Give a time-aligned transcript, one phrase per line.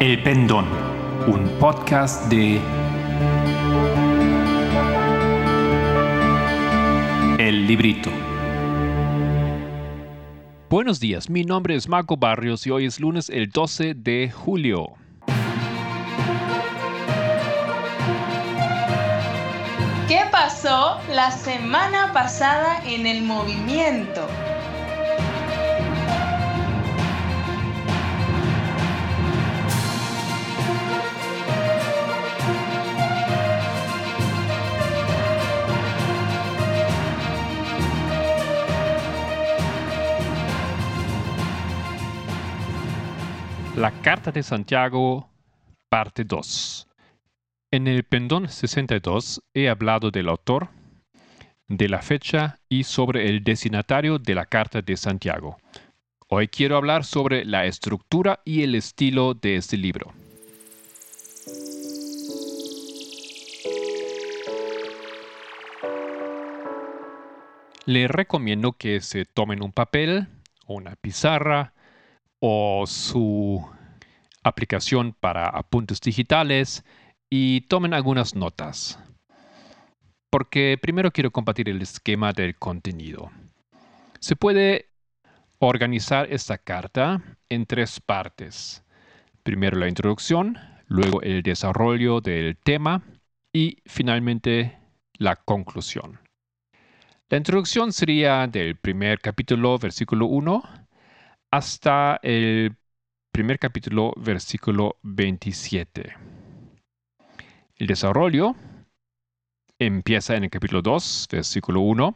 [0.00, 0.64] El Pendón,
[1.26, 2.60] un podcast de
[7.36, 8.08] El Librito.
[10.70, 14.92] Buenos días, mi nombre es Marco Barrios y hoy es lunes el 12 de julio.
[20.06, 24.28] ¿Qué pasó la semana pasada en el movimiento?
[43.78, 45.30] La Carta de Santiago,
[45.88, 46.88] parte 2.
[47.70, 50.70] En el pendón 62 he hablado del autor,
[51.68, 55.58] de la fecha y sobre el destinatario de la Carta de Santiago.
[56.26, 60.12] Hoy quiero hablar sobre la estructura y el estilo de este libro.
[67.86, 70.26] Le recomiendo que se tomen un papel,
[70.66, 71.74] una pizarra,
[72.40, 73.68] o su
[74.42, 76.84] aplicación para apuntes digitales
[77.30, 78.98] y tomen algunas notas.
[80.30, 83.30] Porque primero quiero compartir el esquema del contenido.
[84.20, 84.88] Se puede
[85.58, 88.84] organizar esta carta en tres partes.
[89.42, 93.02] Primero la introducción, luego el desarrollo del tema
[93.52, 94.78] y finalmente
[95.14, 96.20] la conclusión.
[97.30, 100.62] La introducción sería del primer capítulo, versículo 1,
[101.50, 102.76] hasta el
[103.32, 106.14] primer capítulo, versículo 27.
[107.76, 108.54] El desarrollo
[109.78, 112.14] empieza en el capítulo 2, versículo 1,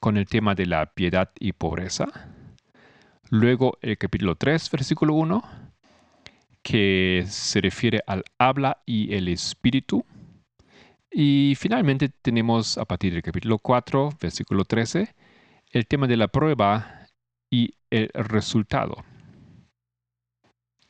[0.00, 2.06] con el tema de la piedad y pobreza.
[3.28, 5.42] Luego el capítulo 3, versículo 1,
[6.62, 10.06] que se refiere al habla y el espíritu.
[11.10, 15.14] Y finalmente tenemos a partir del capítulo 4, versículo 13,
[15.70, 17.08] el tema de la prueba
[17.50, 19.04] y el resultado.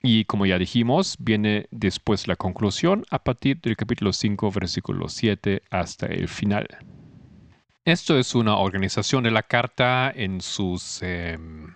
[0.03, 5.63] Y como ya dijimos, viene después la conclusión a partir del capítulo 5, versículo 7
[5.71, 6.67] hasta el final.
[7.85, 11.75] Esto es una organización de la carta en sus em,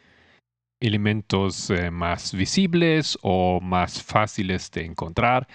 [0.80, 5.46] elementos eh, más visibles o más fáciles de encontrar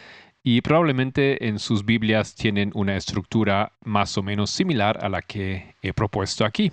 [0.44, 5.76] y probablemente en sus Biblias tienen una estructura más o menos similar a la que
[5.82, 6.72] he propuesto aquí.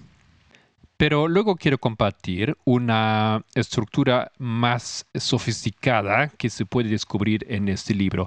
[0.99, 8.27] Pero luego quiero compartir una estructura más sofisticada que se puede descubrir en este libro.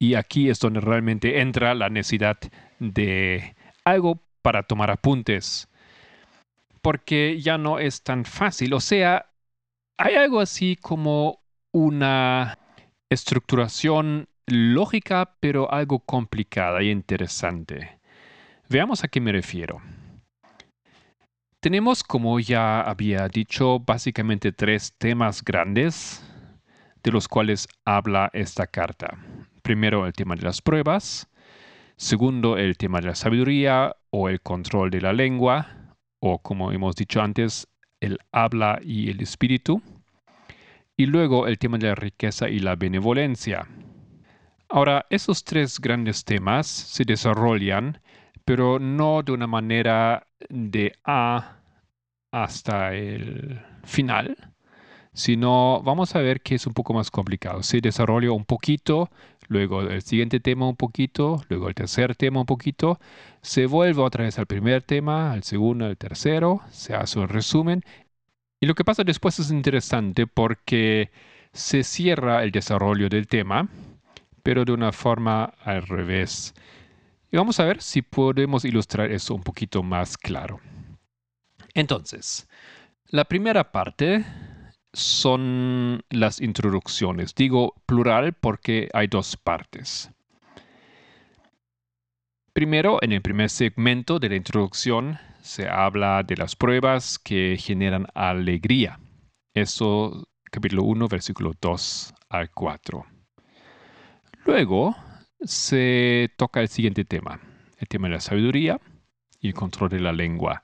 [0.00, 2.36] Y aquí es donde realmente entra la necesidad
[2.80, 5.68] de algo para tomar apuntes.
[6.82, 8.74] Porque ya no es tan fácil.
[8.74, 9.26] O sea,
[9.96, 11.38] hay algo así como
[11.70, 12.58] una
[13.10, 18.00] estructuración lógica, pero algo complicada y interesante.
[18.68, 19.80] Veamos a qué me refiero.
[21.60, 26.24] Tenemos, como ya había dicho, básicamente tres temas grandes
[27.02, 29.18] de los cuales habla esta carta.
[29.62, 31.26] Primero, el tema de las pruebas.
[31.96, 36.94] Segundo, el tema de la sabiduría o el control de la lengua, o como hemos
[36.94, 37.66] dicho antes,
[37.98, 39.82] el habla y el espíritu.
[40.96, 43.66] Y luego el tema de la riqueza y la benevolencia.
[44.68, 48.00] Ahora, esos tres grandes temas se desarrollan,
[48.44, 51.58] pero no de una manera de A
[52.30, 54.36] hasta el final,
[55.12, 57.62] sino vamos a ver que es un poco más complicado.
[57.62, 59.10] Se desarrolla un poquito,
[59.48, 63.00] luego el siguiente tema un poquito, luego el tercer tema un poquito,
[63.42, 67.82] se vuelve otra vez al primer tema, al segundo, al tercero, se hace un resumen.
[68.60, 71.10] Y lo que pasa después es interesante porque
[71.52, 73.68] se cierra el desarrollo del tema,
[74.42, 76.54] pero de una forma al revés.
[77.30, 80.60] Y vamos a ver si podemos ilustrar eso un poquito más claro.
[81.74, 82.48] Entonces,
[83.06, 84.24] la primera parte
[84.94, 87.34] son las introducciones.
[87.34, 90.10] Digo plural porque hay dos partes.
[92.54, 98.06] Primero, en el primer segmento de la introducción se habla de las pruebas que generan
[98.14, 98.98] alegría.
[99.54, 103.04] Eso, capítulo 1, versículo 2 al 4.
[104.46, 104.96] Luego
[105.40, 107.40] se toca el siguiente tema,
[107.78, 108.80] el tema de la sabiduría
[109.40, 110.62] y el control de la lengua.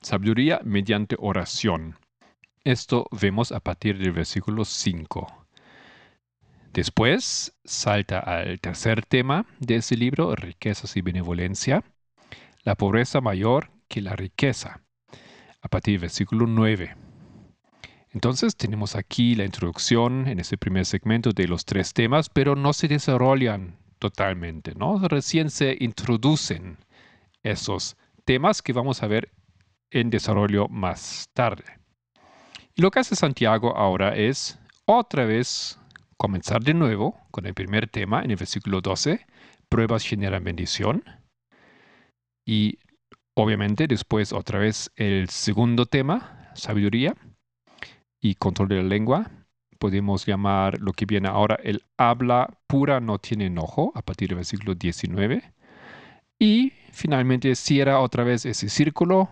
[0.00, 1.96] Sabiduría mediante oración.
[2.64, 5.46] Esto vemos a partir del versículo 5.
[6.72, 11.84] Después salta al tercer tema de ese libro, riquezas y benevolencia,
[12.64, 14.80] la pobreza mayor que la riqueza,
[15.60, 17.01] a partir del versículo 9.
[18.14, 22.74] Entonces tenemos aquí la introducción en ese primer segmento de los tres temas, pero no
[22.74, 24.98] se desarrollan totalmente, ¿no?
[25.08, 26.76] Recién se introducen
[27.42, 29.30] esos temas que vamos a ver
[29.90, 31.64] en desarrollo más tarde.
[32.74, 35.78] Y lo que hace Santiago ahora es otra vez
[36.18, 39.26] comenzar de nuevo con el primer tema en el versículo 12,
[39.70, 41.02] pruebas generan bendición.
[42.46, 42.78] Y
[43.34, 47.16] obviamente después otra vez el segundo tema, sabiduría
[48.22, 49.30] y control de la lengua.
[49.78, 54.36] Podemos llamar lo que viene ahora el habla pura no tiene enojo a partir del
[54.36, 55.52] versículo 19.
[56.38, 59.28] Y finalmente cierra otra vez ese círculo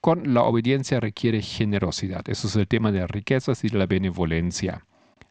[0.00, 2.28] con la obediencia requiere generosidad.
[2.28, 4.86] Eso es el tema de las riquezas y de la benevolencia.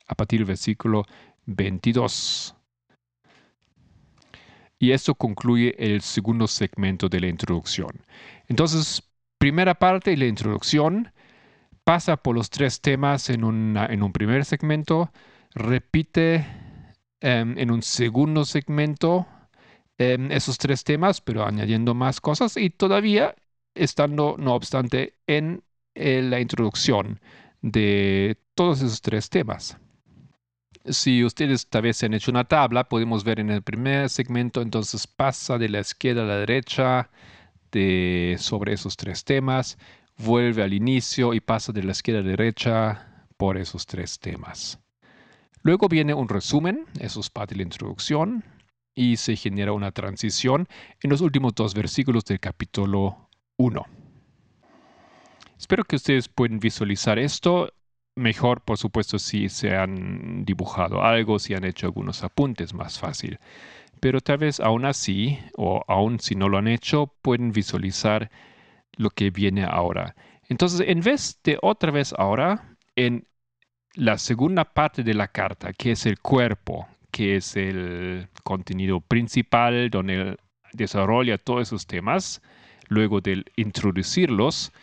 [0.08, 1.06] A partir del versículo
[1.46, 2.56] 22.
[4.80, 7.90] Y esto concluye el segundo segmento de la introducción.
[8.48, 9.04] Entonces,
[9.38, 11.12] primera parte de la introducción
[11.90, 13.42] pasa por los tres temas en,
[13.76, 15.12] en un primer segmento,
[15.56, 16.46] repite
[17.20, 19.26] em, en un segundo segmento
[19.98, 23.34] em, esos tres temas, pero añadiendo más cosas y todavía
[23.74, 25.64] estando, no obstante, en
[25.96, 27.22] eh, la introducción
[27.64, 29.76] de todos esos tres temas.
[30.86, 35.08] Si ustedes tal vez han hecho una tabla, podemos ver en el primer segmento, entonces
[35.08, 37.10] pasa de la izquierda a la derecha
[37.72, 39.80] de, sobre esos tres temas,
[40.20, 44.80] vuelve al inicio y pasa de la izquierda a la derecha por esos tres temas.
[45.62, 48.44] Luego viene un resumen, eso es parte de la introducción,
[48.96, 50.68] y se genera una transición
[51.02, 53.86] en los últimos dos versículos del capítulo 1.
[55.58, 57.74] Espero que ustedes puedan visualizar esto.
[58.16, 63.40] Mejor, por supuesto, si se han dibujado algo, si han hecho algunos apuntes, más fácil.
[64.00, 68.32] Pero tal vez aún así, o aún si no lo han hecho, pueden visualizar
[69.00, 70.14] lo que viene ahora.
[70.50, 73.26] Entonces, en vez de otra vez ahora, en
[73.94, 79.90] la segunda parte de la carta, que es el cuerpo, que es el contenido principal
[79.90, 80.38] donde
[80.74, 82.42] desarrolla todos esos temas,
[82.90, 84.74] luego de introducirlos,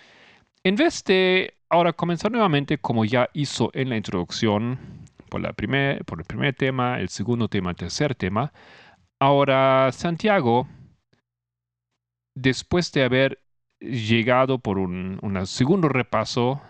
[0.64, 4.78] en vez de ahora comenzar nuevamente como ya hizo en la introducción,
[5.28, 8.50] por, primer, por el primer tema, el segundo tema, el tercer tema,
[9.20, 10.66] ahora Santiago,
[12.34, 13.45] después de haber
[13.80, 16.60] llegado por un, un segundo repaso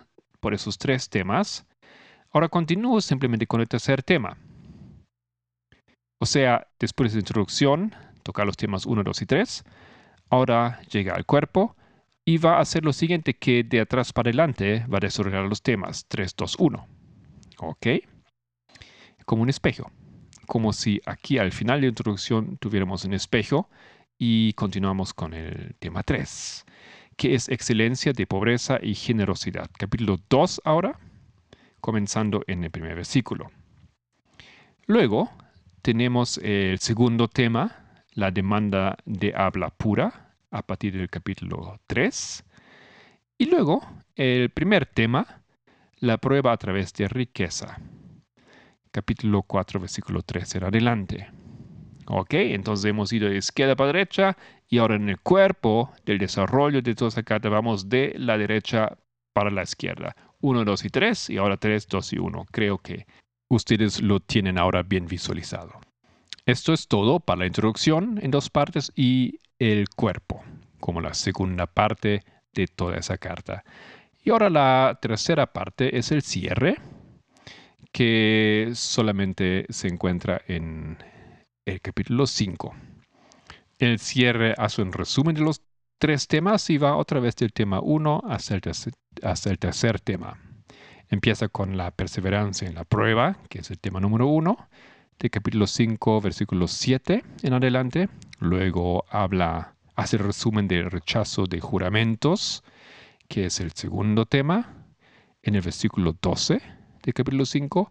[0.40, 1.66] por esos tres temas,
[2.32, 4.36] ahora continúa simplemente con el tercer tema.
[6.18, 9.64] O sea, después de la introducción, tocar los temas 1, 2 y 3,
[10.28, 11.76] Ahora llega al cuerpo
[12.24, 15.62] y va a hacer lo siguiente que de atrás para adelante va a desarrollar los
[15.62, 16.88] temas 3, 2, 1.
[17.58, 17.86] ¿Ok?
[19.24, 19.92] Como un espejo.
[20.46, 23.68] Como si aquí al final de la introducción tuviéramos un espejo
[24.18, 26.65] y continuamos con el tema 3,
[27.16, 29.70] que es excelencia de pobreza y generosidad.
[29.78, 30.98] Capítulo 2 ahora,
[31.80, 33.50] comenzando en el primer versículo.
[34.86, 35.30] Luego
[35.82, 42.44] tenemos el segundo tema, la demanda de habla pura a partir del capítulo 3.
[43.38, 43.82] Y luego
[44.14, 45.42] el primer tema,
[45.98, 47.78] la prueba a través de riqueza.
[48.90, 51.30] Capítulo 4, versículo 3 en adelante.
[52.08, 54.36] Ok, entonces hemos ido de izquierda para derecha
[54.68, 58.96] y ahora en el cuerpo del desarrollo de toda esa carta vamos de la derecha
[59.32, 60.14] para la izquierda.
[60.40, 62.46] 1, 2 y 3 y ahora 3, 2 y 1.
[62.52, 63.06] Creo que
[63.48, 65.80] ustedes lo tienen ahora bien visualizado.
[66.44, 70.44] Esto es todo para la introducción en dos partes y el cuerpo,
[70.78, 72.22] como la segunda parte
[72.54, 73.64] de toda esa carta.
[74.22, 76.76] Y ahora la tercera parte es el cierre,
[77.90, 80.98] que solamente se encuentra en
[81.66, 82.74] el capítulo 5.
[83.80, 85.62] El cierre hace un resumen de los
[85.98, 88.62] tres temas y va otra vez del tema 1 hasta el,
[89.22, 90.38] hasta el tercer tema.
[91.08, 94.56] Empieza con la perseverancia en la prueba, que es el tema número 1
[95.18, 98.08] de capítulo 5, versículo 7 en adelante.
[98.38, 102.62] Luego habla, hace el resumen del rechazo de juramentos,
[103.28, 104.86] que es el segundo tema,
[105.42, 106.60] en el versículo 12
[107.02, 107.90] de capítulo 5.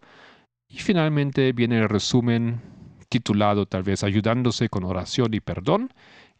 [0.70, 2.75] Y finalmente viene el resumen
[3.10, 5.94] titulado tal vez Ayudándose con oración y perdón,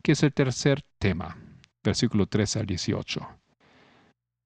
[0.04, 1.38] que es el tercer tema,
[1.84, 3.28] versículo 13 al 18.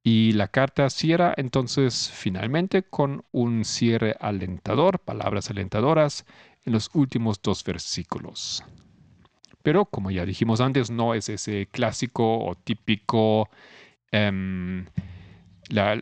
[0.04, 6.26] Y la carta cierra entonces finalmente con un cierre alentador, palabras alentadoras
[6.66, 8.64] en los últimos dos versículos.
[9.62, 13.50] Pero como ya dijimos antes, no es ese clásico o típico,
[14.12, 14.86] em,
[15.68, 16.02] la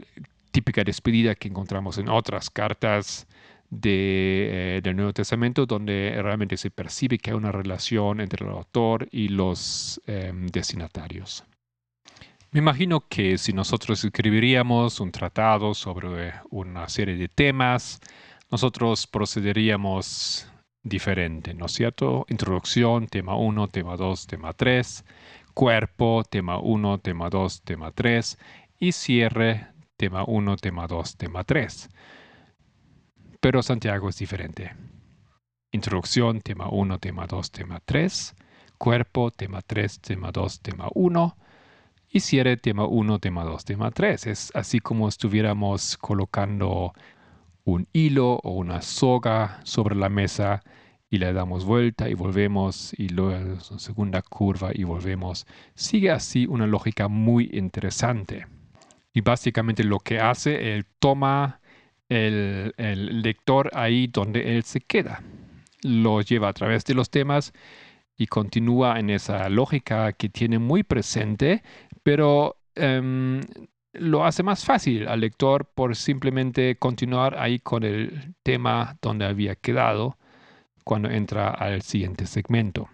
[0.51, 3.27] típica despedida que encontramos en otras cartas
[3.69, 8.51] de, eh, del Nuevo Testamento, donde realmente se percibe que hay una relación entre el
[8.51, 11.43] autor y los em, destinatarios.
[12.51, 17.99] Me imagino que si nosotros escribiríamos un tratado sobre una serie de temas,
[18.49, 20.47] nosotros procederíamos
[20.81, 22.25] diferente, ¿no es cierto?
[22.29, 25.03] Introducción, tema 1, tema 2, tema 3,
[25.53, 28.37] cuerpo, tema 1, tema 2, tema 3
[28.79, 31.89] y cierre, tema 1, tema 2, tema 3.
[33.39, 34.73] Pero Santiago es diferente.
[35.71, 38.35] Introducción, tema 1, tema 2, tema 3,
[38.77, 41.37] cuerpo, tema 3, tema 2, tema 1
[42.09, 44.27] y cierre, tema 1, tema 2, tema 3.
[44.27, 46.93] Es así como estuviéramos colocando
[47.63, 50.63] un hilo o una soga sobre la mesa
[51.09, 55.45] y le damos vuelta y volvemos y luego segunda curva y volvemos.
[55.75, 58.47] Sigue así una lógica muy interesante.
[59.13, 61.59] Y básicamente lo que hace, él toma
[62.09, 65.21] el, el lector ahí donde él se queda.
[65.83, 67.53] Lo lleva a través de los temas
[68.17, 71.63] y continúa en esa lógica que tiene muy presente,
[72.03, 73.41] pero em,
[73.93, 79.55] lo hace más fácil al lector por simplemente continuar ahí con el tema donde había
[79.55, 80.17] quedado
[80.83, 82.89] cuando entra al siguiente segmento.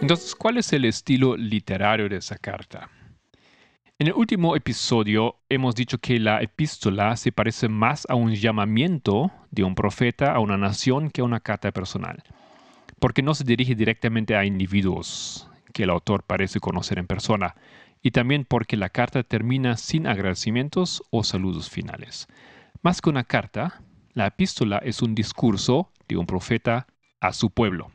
[0.00, 2.88] Entonces, ¿cuál es el estilo literario de esa carta?
[3.98, 9.32] En el último episodio hemos dicho que la epístola se parece más a un llamamiento
[9.50, 12.22] de un profeta a una nación que a una carta personal
[12.98, 17.54] porque no se dirige directamente a individuos que el autor parece conocer en persona,
[18.02, 22.26] y también porque la carta termina sin agradecimientos o saludos finales.
[22.82, 23.82] Más que una carta,
[24.14, 26.86] la epístola es un discurso de un profeta
[27.20, 27.90] a su pueblo.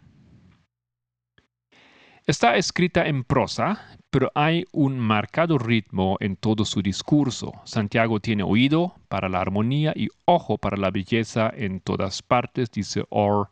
[2.25, 7.51] Está escrita en prosa, pero hay un marcado ritmo en todo su discurso.
[7.65, 13.03] Santiago tiene oído para la armonía y ojo para la belleza en todas partes, dice
[13.09, 13.49] Orr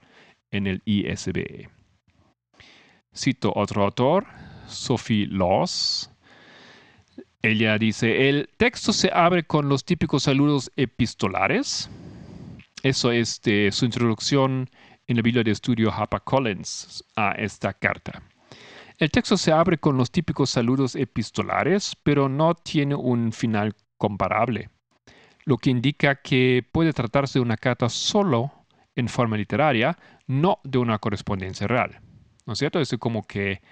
[0.52, 1.68] en el ISBE.
[3.14, 4.26] Cito otro autor,
[4.68, 6.10] Sophie Loss.
[7.42, 11.90] Ella dice, el texto se abre con los típicos saludos epistolares.
[12.84, 14.70] Eso es de su introducción
[15.08, 15.92] en la Biblia de estudio
[16.24, 18.24] Collins a esta carta.
[19.02, 24.70] El texto se abre con los típicos saludos epistolares, pero no tiene un final comparable,
[25.44, 28.52] lo que indica que puede tratarse de una carta solo
[28.96, 32.00] en forma literaria, no de una correspondencia real.
[32.46, 32.80] ¿No es cierto?
[32.80, 33.64] Es como que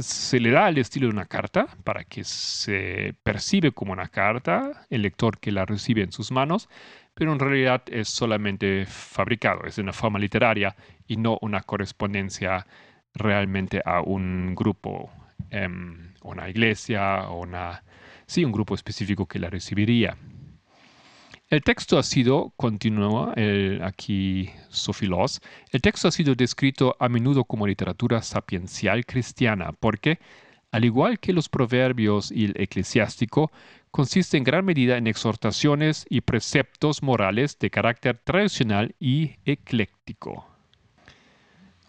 [0.00, 4.84] se le da el estilo de una carta para que se percibe como una carta,
[4.90, 6.68] el lector que la recibe en sus manos,
[7.14, 10.74] pero en realidad es solamente fabricado, es de una forma literaria
[11.06, 12.66] y no una correspondencia
[13.14, 15.10] realmente a un grupo,
[15.50, 17.82] em, una iglesia una,
[18.26, 20.16] sí, un grupo específico que la recibiría.
[21.50, 23.34] El texto ha sido, continúa
[23.82, 25.40] aquí Sofilos,
[25.70, 30.18] el texto ha sido descrito a menudo como literatura sapiencial cristiana porque,
[30.72, 33.52] al igual que los proverbios y el eclesiástico,
[33.90, 40.53] consiste en gran medida en exhortaciones y preceptos morales de carácter tradicional y ecléctico.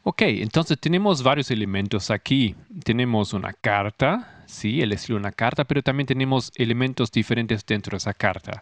[0.08, 2.56] Ok, entonces tenemos varios elementos aquí.
[2.84, 7.92] Tenemos una carta, sí, el estilo de una carta, pero también tenemos elementos diferentes dentro
[7.92, 8.62] de esa carta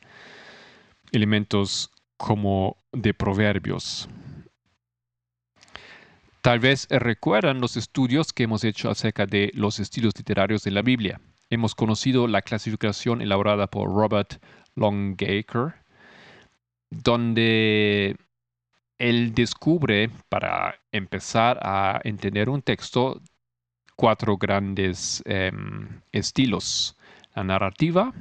[1.13, 4.09] elementos como de proverbios.
[6.41, 10.81] Tal vez recuerdan los estudios que hemos hecho acerca de los estilos literarios de la
[10.81, 11.21] Biblia.
[11.49, 14.43] Hemos conocido la clasificación elaborada por Robert
[14.75, 15.73] Longacre,
[16.89, 18.17] donde
[19.03, 23.21] él descubre, para empezar a entender un texto,
[23.97, 26.95] cuatro grandes em, estilos.
[27.35, 28.13] La narrativa,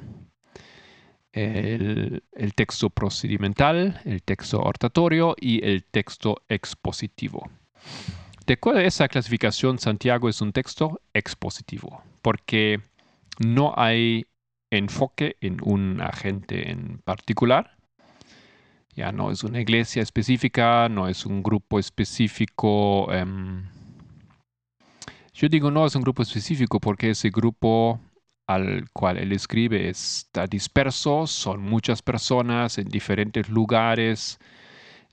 [1.31, 2.21] el,
[2.55, 7.49] texto procedimental, el texto oratorio y el texto expositivo.
[8.45, 12.81] De acuerdo a esa clasificación, Santiago es un texto expositivo, porque
[13.39, 14.25] no hay
[14.69, 17.77] enfoque en un agente en particular.
[18.95, 23.11] Ya no es una iglesia específica, no es un grupo específico.
[23.11, 23.63] Em,
[25.33, 27.99] yo digo no es un grupo específico porque ese grupo
[28.47, 34.39] al cual él escribe está disperso, son muchas personas en diferentes lugares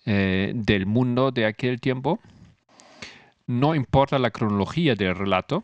[0.07, 2.21] eh, del mundo de aquel tiempo.
[3.47, 5.63] No importa la cronología del relato,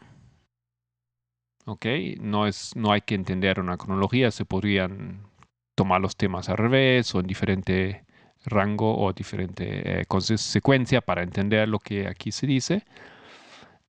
[2.21, 5.27] No, es, no hay que entender una cronología, se podrían
[5.75, 8.06] tomar los temas al revés o en diferente
[8.47, 12.85] rango o diferente eh, secuencia para entender lo que aquí se dice.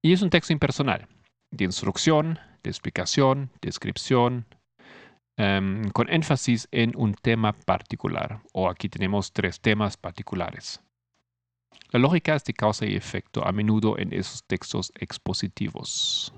[0.02, 1.08] Y es un texto impersonal,
[1.52, 4.46] de instrucción, de explicación, descripción,
[5.38, 8.42] em, con énfasis en un tema particular.
[8.54, 10.82] O aquí tenemos tres temas particulares.
[11.92, 16.34] La lógica es de causa y efecto a menudo en esos textos expositivos.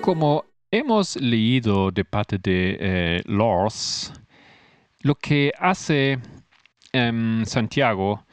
[0.00, 4.12] Como hemos leído de parte de eh, Lors,
[5.00, 6.18] lo que hace
[6.92, 8.26] em, Santiago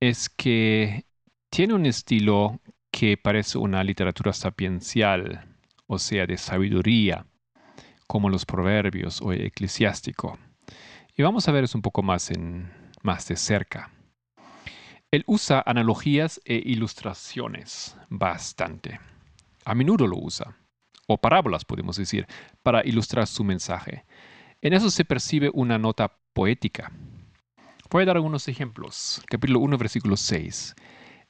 [0.00, 1.04] es que
[1.50, 2.60] tiene un estilo
[2.90, 7.26] que parece una literatura sapiencial, o sea, de sabiduría,
[8.06, 10.38] como los proverbios o eclesiástico.
[11.16, 13.90] Y vamos a ver eso un poco más de cerca.
[15.10, 18.98] Él usa analogías e ilustraciones bastante.
[19.64, 20.61] A menudo lo usa
[21.06, 22.26] o parábolas, podemos decir,
[22.62, 24.04] para ilustrar su mensaje.
[24.60, 26.92] En eso se percibe una nota poética.
[27.90, 29.22] Voy a dar algunos ejemplos.
[29.28, 30.74] Capítulo 1, versículo 6.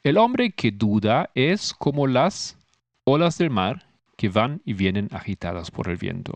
[0.05, 2.59] El hombre que duda es como las
[3.05, 3.87] olas del mar
[4.17, 6.35] que van y vienen agitadas por el viento.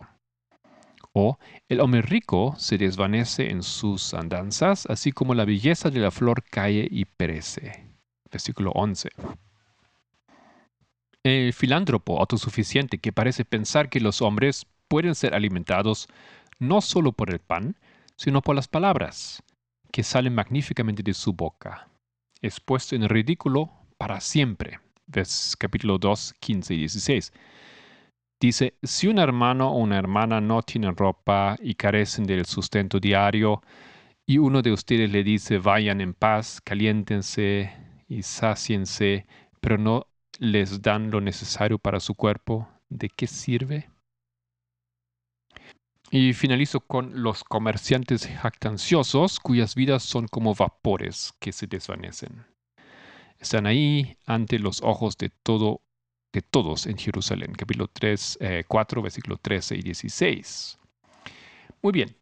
[1.12, 1.38] O
[1.68, 6.42] el hombre rico se desvanece en sus andanzas, así como la belleza de la flor
[6.42, 7.86] cae y perece.
[8.30, 9.10] Versículo 11.
[11.26, 16.06] El filántropo autosuficiente que parece pensar que los hombres pueden ser alimentados
[16.60, 17.74] no solo por el pan,
[18.14, 19.42] sino por las palabras
[19.90, 21.88] que salen magníficamente de su boca,
[22.40, 24.78] es puesto en ridículo para siempre.
[25.08, 27.32] Ves capítulo 2, 15 y 16.
[28.40, 33.64] Dice, si un hermano o una hermana no tienen ropa y carecen del sustento diario,
[34.26, 37.72] y uno de ustedes le dice, vayan en paz, caliéntense
[38.06, 39.26] y sáciense,
[39.60, 40.06] pero no
[40.40, 43.90] les dan lo necesario para su cuerpo, ¿de qué sirve?
[46.10, 52.46] Y finalizo con los comerciantes jactanciosos cuyas vidas son como vapores que se desvanecen.
[53.38, 55.82] Están ahí ante los ojos de todo
[56.32, 57.52] de todos en Jerusalén.
[57.54, 58.38] Capítulo 3,
[58.68, 60.78] 4, versículo 13 y 16.
[61.80, 62.14] Muy bien.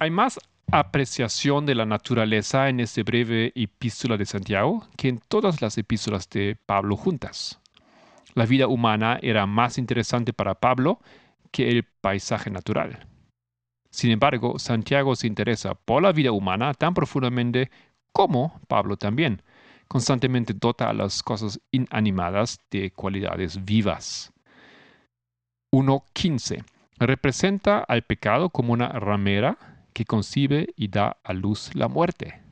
[0.00, 0.40] Hay más
[0.72, 6.28] apreciación de la naturaleza en este breve epístola de Santiago que en todas las epístolas
[6.30, 7.60] de Pablo juntas.
[8.34, 11.00] La vida humana era más interesante para Pablo
[11.52, 13.06] que el paisaje natural.
[13.90, 17.70] Sin embargo, Santiago se interesa por la vida humana tan profundamente
[18.12, 19.42] como Pablo también.
[19.88, 24.32] Constantemente dota a las cosas inanimadas de cualidades vivas.
[25.72, 26.64] 1.15.
[26.98, 32.42] Representa al pecado como una ramera que concibe y da a luz la muerte.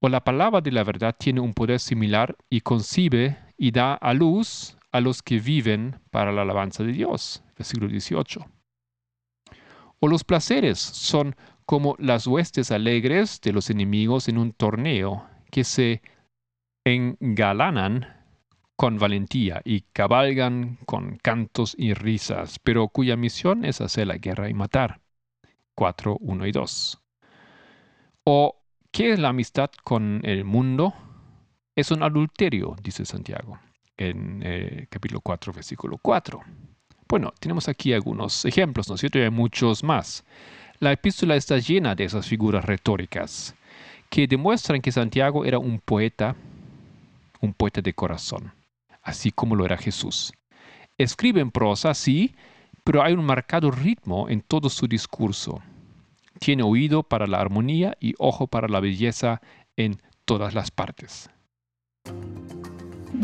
[0.00, 4.14] O la palabra de la verdad tiene un poder similar y concibe y da a
[4.14, 7.44] luz a los que viven para la alabanza de Dios.
[7.54, 8.46] Versículo 18.
[10.00, 15.64] O los placeres son como las huestes alegres de los enemigos en un torneo que
[15.64, 16.00] se
[16.86, 18.06] engalanan
[18.74, 24.48] con valentía y cabalgan con cantos y risas, pero cuya misión es hacer la guerra
[24.48, 25.01] y matar.
[25.82, 27.02] 4, 1 y 2.
[28.22, 28.54] ¿O
[28.92, 30.94] qué es la amistad con el mundo?
[31.74, 33.58] Es un adulterio, dice Santiago
[33.96, 36.40] en eh, capítulo 4, versículo 4.
[37.08, 39.18] Bueno, tenemos aquí algunos ejemplos, ¿no es cierto?
[39.18, 40.24] Y hay muchos más.
[40.78, 43.52] La epístola está llena de esas figuras retóricas
[44.08, 46.36] que demuestran que Santiago era un poeta,
[47.40, 48.52] un poeta de corazón,
[49.02, 50.32] así como lo era Jesús.
[50.96, 52.36] Escribe en prosa, sí,
[52.84, 55.60] pero hay un marcado ritmo en todo su discurso.
[56.38, 59.40] Tiene oído para la armonía y ojo para la belleza
[59.76, 61.28] en todas las partes.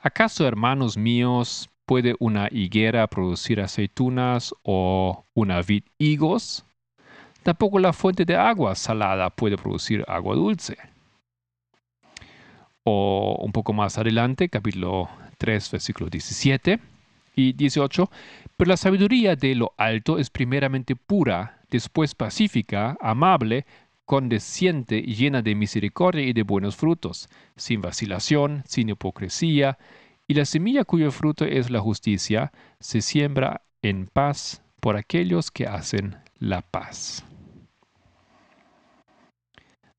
[0.00, 6.64] ¿Acaso, hermanos míos, puede una higuera producir aceitunas o una vid higos?
[7.42, 10.76] Tampoco la fuente de agua salada puede producir agua dulce.
[12.84, 16.80] O un poco más adelante, capítulo 3, versículos 17
[17.34, 18.10] y 18.
[18.56, 23.66] Pero la sabiduría de lo alto es primeramente pura, después pacífica, amable,
[24.04, 29.78] condesciente llena de misericordia y de buenos frutos, sin vacilación, sin hipocresía,
[30.28, 35.66] y la semilla cuyo fruto es la justicia se siembra en paz por aquellos que
[35.66, 37.24] hacen la paz.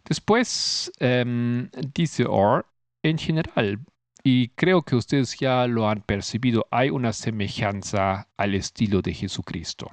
[0.05, 2.65] Después em, dice Or,
[3.03, 3.79] en general,
[4.23, 9.91] y creo que ustedes ya lo han percibido, hay una semejanza al estilo de Jesucristo.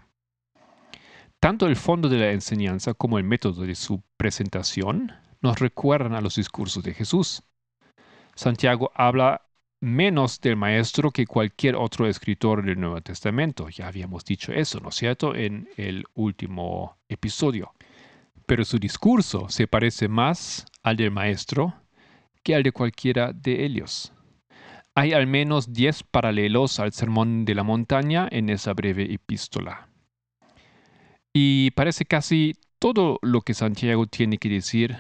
[1.41, 6.23] Tanto el fondo de la enseñanza como el método de su presentación nos recuerdan a
[6.23, 7.43] los discursos de Jesús.
[8.35, 9.43] Santiago habla
[9.81, 13.69] menos del maestro que cualquier otro escritor del Nuevo Testamento.
[13.69, 17.75] Ya habíamos dicho eso, ¿no es cierto?, en el último episodio.
[18.47, 21.75] Pero su discurso se parece más al del maestro
[22.43, 24.14] que al de cualquiera de ellos.
[24.97, 29.89] Hay al menos diez paralelos al Sermón de la Montaña en esa breve epístola.
[31.33, 34.97] Y parece casi todo lo que Santiago tiene que decir.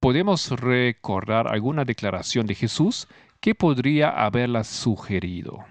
[0.00, 3.08] Podemos recordar alguna declaración de Jesús
[3.40, 5.64] que podría haberla sugerido.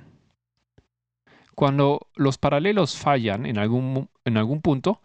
[1.54, 5.02] Cuando los paralelos fallan en algún, en algún punto,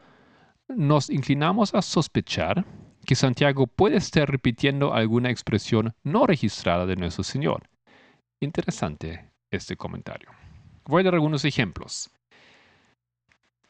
[0.68, 2.64] nos inclinamos a sospechar
[3.04, 7.68] que Santiago puede estar repitiendo alguna expresión no registrada de nuestro Señor.
[8.40, 10.30] Interesante este comentario.
[10.84, 12.10] Voy a dar algunos ejemplos.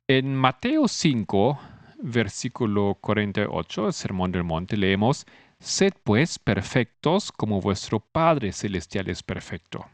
[0.08, 1.58] En Mateo 5,
[2.02, 5.26] versículo 48, el Sermón del Monte, leemos,
[5.58, 9.86] Sed pues perfectos como vuestro Padre Celestial es perfecto.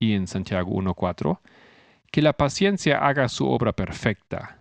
[0.00, 1.40] Y en Santiago 1.4,
[2.10, 4.58] que la paciencia haga su obra perfecta,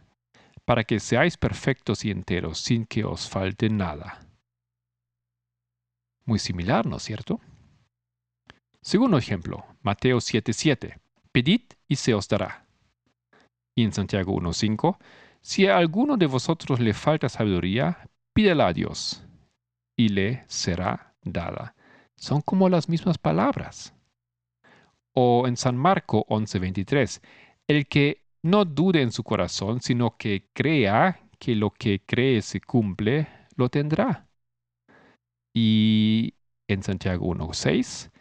[0.66, 4.28] para que seáis perfectos y enteros sin que os falte nada.
[6.26, 7.40] Muy similar, ¿no es cierto?
[8.88, 10.98] Segundo ejemplo, Mateo 7.7,
[11.34, 12.66] pedid y se os dará.
[13.76, 14.98] Y en Santiago 1.5,
[15.42, 19.28] si a alguno de vosotros le falta sabiduría, pídela a Dios
[19.98, 21.76] y le será dada.
[22.16, 23.94] Son como las mismas palabras.
[25.14, 27.22] O en San Marco 11:23,
[27.68, 32.62] el que no dude en su corazón, sino que crea que lo que cree se
[32.62, 34.30] cumple, lo tendrá.
[35.54, 36.36] Y
[36.70, 38.12] en Santiago 1:6,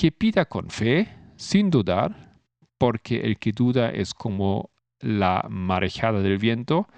[0.00, 2.34] que pida con fe, sin dudar,
[2.78, 6.88] porque el que duda es como la marejada del viento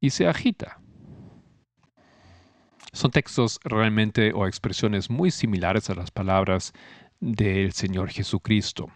[0.00, 0.80] y se agita.
[2.92, 6.72] Son textos realmente o expresiones muy similares a las palabras
[7.20, 8.90] del Señor Jesucristo.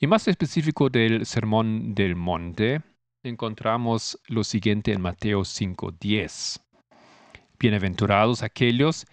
[0.00, 2.80] Y más específico del Sermón del Monte,
[3.22, 6.64] encontramos lo siguiente en Mateo 5:10.
[7.58, 9.04] Bienaventurados aquellos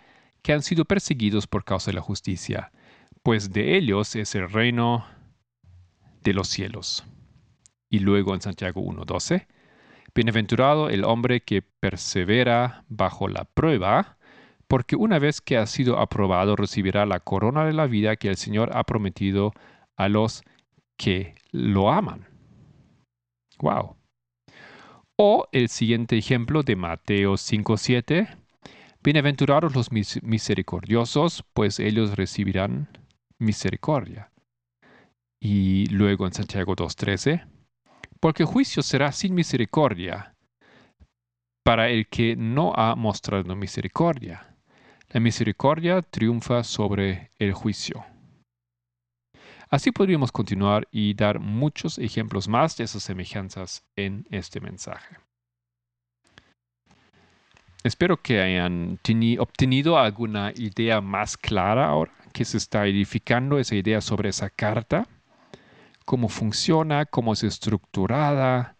[0.42, 2.72] que han sido perseguidos por causa de la justicia,
[3.26, 5.04] pues de ellos es el reino
[6.22, 7.04] de los cielos.
[7.90, 9.48] Y luego en Santiago 1:12,
[10.14, 14.20] Bienaventurado el hombre que persevera bajo la prueba,
[14.68, 18.36] porque una vez que ha sido aprobado recibirá la corona de la vida que el
[18.36, 19.54] Señor ha prometido
[19.98, 20.44] a los
[20.96, 22.28] que lo aman.
[23.58, 23.96] Wow.
[25.18, 28.28] O el siguiente ejemplo de Mateo 5:7.
[29.04, 32.88] Bienaventurados los misericordiosos, pues ellos recibirán
[33.40, 34.32] misericordia.
[35.40, 37.48] Y luego en Santiago 2:13
[38.20, 40.36] porque juicio será sin misericordia
[41.64, 44.56] para el que no ha mostrado misericordia.
[45.10, 48.06] La misericordia triunfa sobre el juicio.
[49.70, 55.18] Así podríamos continuar y dar muchos ejemplos más de esas semejanzas en este mensaje.
[57.86, 58.98] Espero que hayan
[59.38, 65.08] obtenido alguna idea más clara ahora que se está edificando esa idea sobre esa carta
[66.04, 68.76] cómo funciona, cómo es estructurada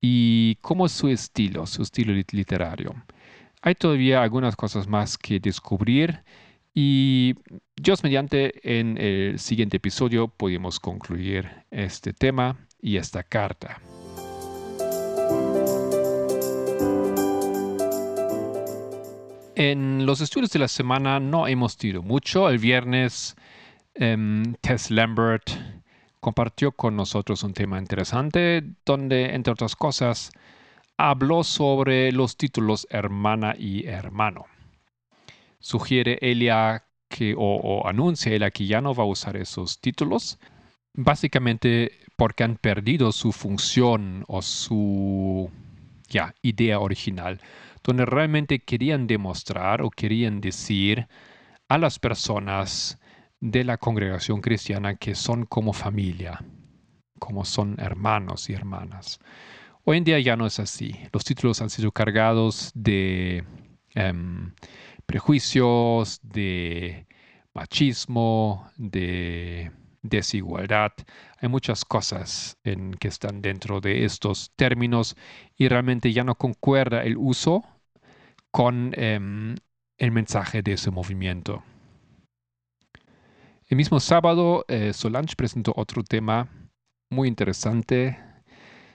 [0.00, 2.94] y cómo es su estilo, su estilo literario.
[3.60, 6.22] Hay todavía algunas cosas más que descubrir
[6.72, 7.34] y
[7.74, 13.80] Dios mediante en el siguiente episodio podemos concluir este tema y esta carta.
[19.56, 22.48] En los estudios de la semana no hemos tenido mucho.
[22.48, 23.36] El viernes
[23.94, 25.48] em, Tess Lambert
[26.18, 30.32] compartió con nosotros un tema interesante donde, entre otras cosas,
[30.96, 34.46] habló sobre los títulos hermana y hermano.
[35.60, 40.40] Sugiere Elia que, o, anuncia Elia que ya no va a usar esos títulos,
[40.94, 45.48] básicamente porque han perdido su función o su
[46.42, 47.40] idea original,
[47.84, 51.06] donde realmente querían demostrar o querían decir
[51.68, 52.98] a las personas
[53.40, 56.42] de la congregación cristiana que son como familia,
[57.18, 59.20] como son hermanos y hermanas.
[59.84, 60.96] Hoy en día ya no es así.
[61.12, 63.44] Los títulos han sido cargados de
[63.94, 64.54] em,
[65.04, 67.06] prejuicios, de
[67.52, 69.70] machismo, de
[70.00, 70.92] desigualdad.
[71.38, 75.16] Hay muchas cosas en que están dentro de estos términos
[75.54, 77.62] y realmente ya no concuerda el uso
[78.54, 79.56] con em,
[79.98, 81.64] el mensaje de ese movimiento.
[83.68, 86.46] El mismo sábado, eh, Solange presentó otro tema
[87.10, 88.16] muy interesante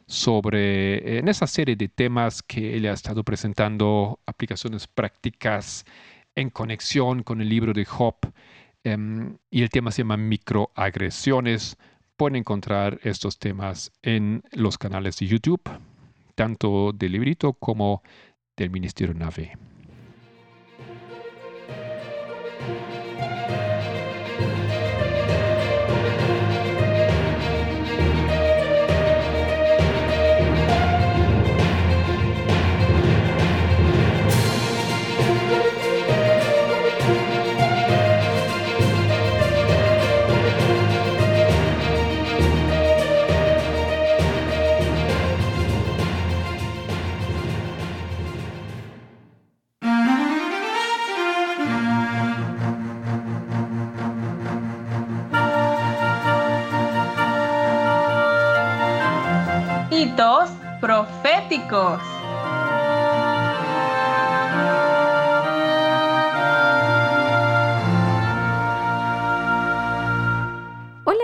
[0.08, 5.84] sobre, en esa serie de temas que él ha estado presentando, aplicaciones prácticas
[6.36, 8.16] en conexión con el libro de Job,
[8.86, 11.76] em, y el tema se llama microagresiones.
[12.16, 15.70] Pueden encontrar estos temas en los canales de YouTube,
[16.36, 18.02] tanto del librito como
[18.60, 19.58] del Ministerio Nave.
[61.52, 61.66] Hola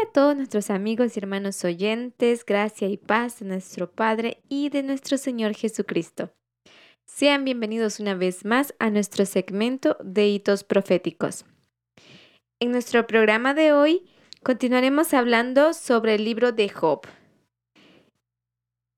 [0.01, 4.81] a todos nuestros amigos y hermanos oyentes, gracia y paz de nuestro Padre y de
[4.81, 6.31] nuestro Señor Jesucristo.
[7.05, 11.45] Sean bienvenidos una vez más a nuestro segmento de hitos proféticos.
[12.59, 14.09] En nuestro programa de hoy
[14.41, 17.01] continuaremos hablando sobre el libro de Job.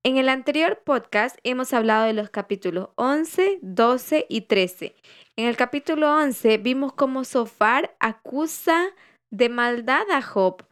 [0.07, 4.95] En el anterior podcast hemos hablado de los capítulos 11, 12 y 13.
[5.35, 8.87] En el capítulo 11 vimos cómo Sofar acusa
[9.31, 10.65] de maldad a Job,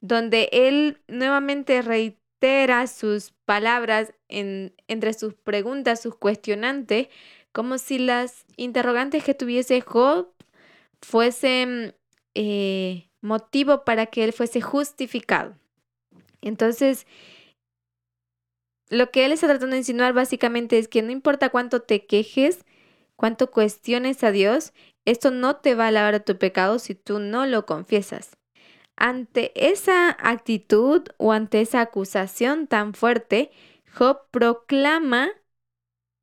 [0.00, 7.06] donde él nuevamente reitera sus palabras entre sus preguntas, sus cuestionantes,
[7.52, 10.32] como si las interrogantes que tuviese Job
[11.00, 11.94] fuesen
[12.34, 15.54] eh, motivo para que él fuese justificado.
[16.40, 17.06] Entonces,
[18.90, 22.66] lo que él está tratando de insinuar básicamente es que no importa cuánto te quejes,
[23.16, 24.72] cuánto cuestiones a Dios,
[25.04, 28.36] esto no te va a lavar de tu pecado si tú no lo confiesas.
[28.96, 33.50] Ante esa actitud o ante esa acusación tan fuerte,
[33.94, 35.30] Job proclama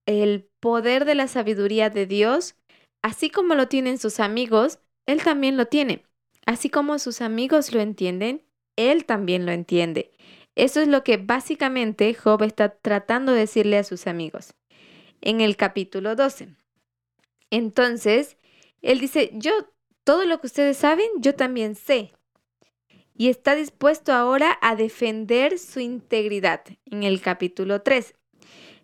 [0.05, 2.55] el poder de la sabiduría de Dios,
[3.01, 6.03] así como lo tienen sus amigos, él también lo tiene.
[6.45, 10.11] Así como sus amigos lo entienden, él también lo entiende.
[10.57, 14.55] Eso es lo que básicamente Job está tratando de decirle a sus amigos
[15.21, 16.49] en el capítulo 12.
[17.51, 18.37] Entonces,
[18.81, 19.51] él dice, yo,
[20.03, 22.11] todo lo que ustedes saben, yo también sé.
[23.13, 28.15] Y está dispuesto ahora a defender su integridad en el capítulo 13.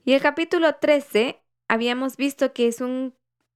[0.06, 3.16] Y el capítulo 13 habíamos visto que es un,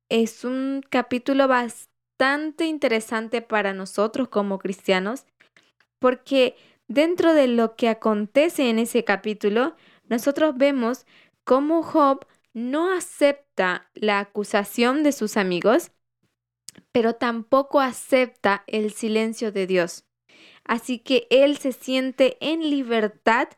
[0.10, 5.28] es un capítulo bastante interesante para nosotros como cristianos,
[6.00, 6.56] porque
[6.88, 9.76] Dentro de lo que acontece en ese capítulo,
[10.08, 11.06] nosotros vemos
[11.44, 15.92] cómo Job no acepta la acusación de sus amigos,
[16.92, 20.06] pero tampoco acepta el silencio de Dios.
[20.64, 23.50] Así que él se siente en libertad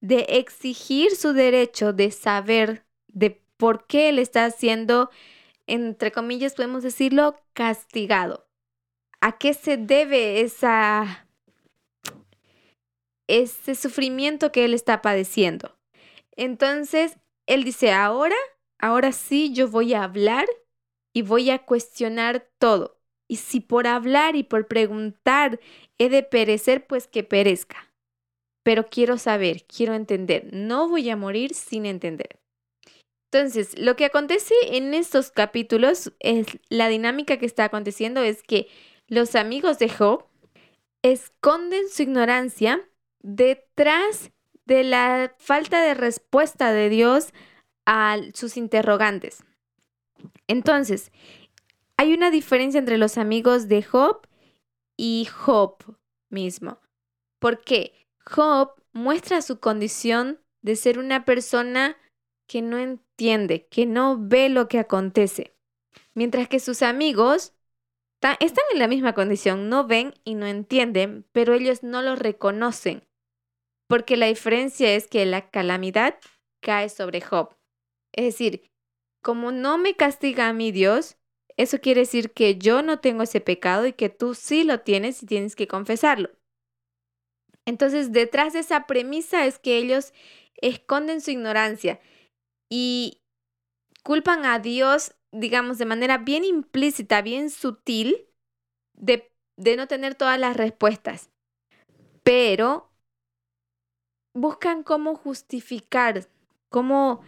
[0.00, 5.10] de exigir su derecho de saber de por qué él está siendo,
[5.66, 8.48] entre comillas, podemos decirlo, castigado.
[9.20, 11.27] ¿A qué se debe esa
[13.28, 15.78] ese sufrimiento que él está padeciendo.
[16.36, 18.36] Entonces, él dice, ahora,
[18.78, 20.46] ahora sí yo voy a hablar
[21.14, 22.98] y voy a cuestionar todo.
[23.28, 25.60] Y si por hablar y por preguntar
[25.98, 27.92] he de perecer, pues que perezca.
[28.62, 30.48] Pero quiero saber, quiero entender.
[30.52, 32.38] No voy a morir sin entender.
[33.30, 38.68] Entonces, lo que acontece en estos capítulos es la dinámica que está aconteciendo es que
[39.06, 40.24] los amigos de Job
[41.02, 42.88] esconden su ignorancia
[43.20, 44.30] detrás
[44.68, 47.32] de la falta de respuesta de Dios
[47.86, 49.42] a sus interrogantes.
[50.46, 51.10] Entonces,
[51.96, 54.26] hay una diferencia entre los amigos de Job
[54.96, 55.96] y Job
[56.28, 56.78] mismo.
[57.38, 61.96] Porque Job muestra su condición de ser una persona
[62.46, 65.54] que no entiende, que no ve lo que acontece.
[66.14, 67.54] Mientras que sus amigos
[68.20, 73.07] están en la misma condición, no ven y no entienden, pero ellos no lo reconocen
[73.88, 76.18] porque la diferencia es que la calamidad
[76.60, 77.56] cae sobre Job.
[78.12, 78.70] Es decir,
[79.22, 81.16] como no me castiga a mi Dios,
[81.56, 85.22] eso quiere decir que yo no tengo ese pecado y que tú sí lo tienes
[85.22, 86.30] y tienes que confesarlo.
[87.66, 90.12] Entonces, detrás de esa premisa es que ellos
[90.60, 92.00] esconden su ignorancia
[92.70, 93.20] y
[94.04, 98.28] culpan a Dios, digamos, de manera bien implícita, bien sutil,
[98.94, 101.30] de, de no tener todas las respuestas.
[102.22, 102.90] Pero
[104.40, 106.26] buscan cómo justificar,
[106.68, 107.22] cómo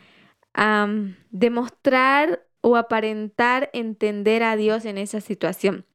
[1.31, 5.87] demostrar o aparentar entender a Dios en esa situación.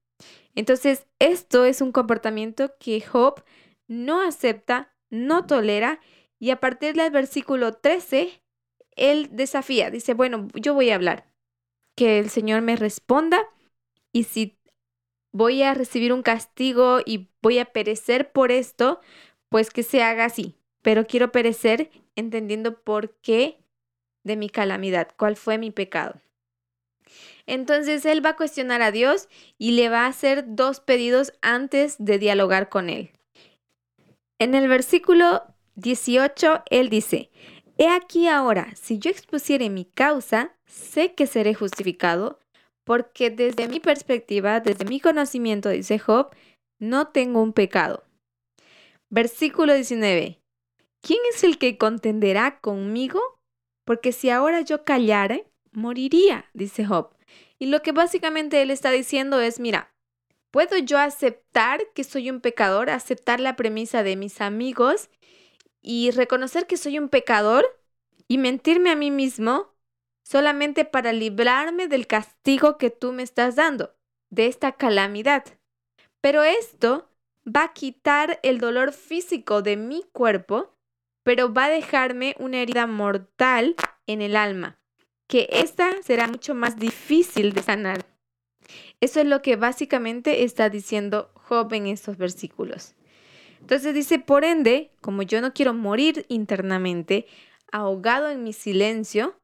[0.55, 3.43] Entonces, esto es un comportamiento que Job
[3.87, 5.99] no acepta, no tolera,
[6.39, 8.41] y a partir del versículo 13,
[8.95, 11.25] él desafía, dice, bueno, yo voy a hablar,
[11.95, 13.45] que el Señor me responda,
[14.11, 14.57] y si
[15.33, 19.01] voy a recibir un castigo y voy a perecer por esto,
[19.49, 20.55] pues que se haga así.
[20.85, 23.57] Pero quiero perecer entendiendo por qué
[24.23, 26.21] de mi calamidad, cuál fue mi pecado.
[27.47, 31.95] Entonces él va a cuestionar a Dios y le va a hacer dos pedidos antes
[31.97, 33.09] de dialogar con él.
[34.37, 35.43] En el versículo
[35.73, 37.31] 18, él dice,
[37.79, 42.39] He aquí ahora, si yo expusiere mi causa, sé que seré justificado,
[42.83, 46.29] porque desde mi perspectiva, desde mi conocimiento, dice Job,
[46.79, 48.03] no tengo un pecado.
[49.09, 50.44] Versículo 19.
[51.05, 53.21] ¿Quién es el que contenderá conmigo?
[53.85, 57.15] Porque si ahora yo callare, moriría, dice Job.
[57.59, 59.93] Y lo que básicamente él está diciendo es, mira,
[60.49, 65.11] ¿puedo yo aceptar que soy un pecador, aceptar la premisa de mis amigos
[65.79, 67.79] y reconocer que soy un pecador
[68.27, 69.75] y mentirme a mí mismo
[70.23, 73.95] solamente para librarme del castigo que tú me estás dando,
[74.31, 75.43] de esta calamidad?
[76.19, 77.11] Pero esto
[77.45, 80.74] va a quitar el dolor físico de mi cuerpo,
[81.25, 83.75] pero va a dejarme una herida mortal
[84.07, 84.77] en el alma
[85.27, 88.05] que esta será mucho más difícil de sanar.
[89.01, 92.95] Eso es lo que básicamente está diciendo Job en estos versículos.
[93.59, 97.25] Entonces dice, por ende, como yo no quiero morir internamente,
[97.71, 99.39] ahogado en mi silencio,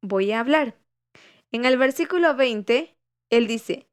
[0.00, 0.76] voy a hablar.
[1.50, 2.96] En el versículo 20,
[3.30, 3.88] él dice,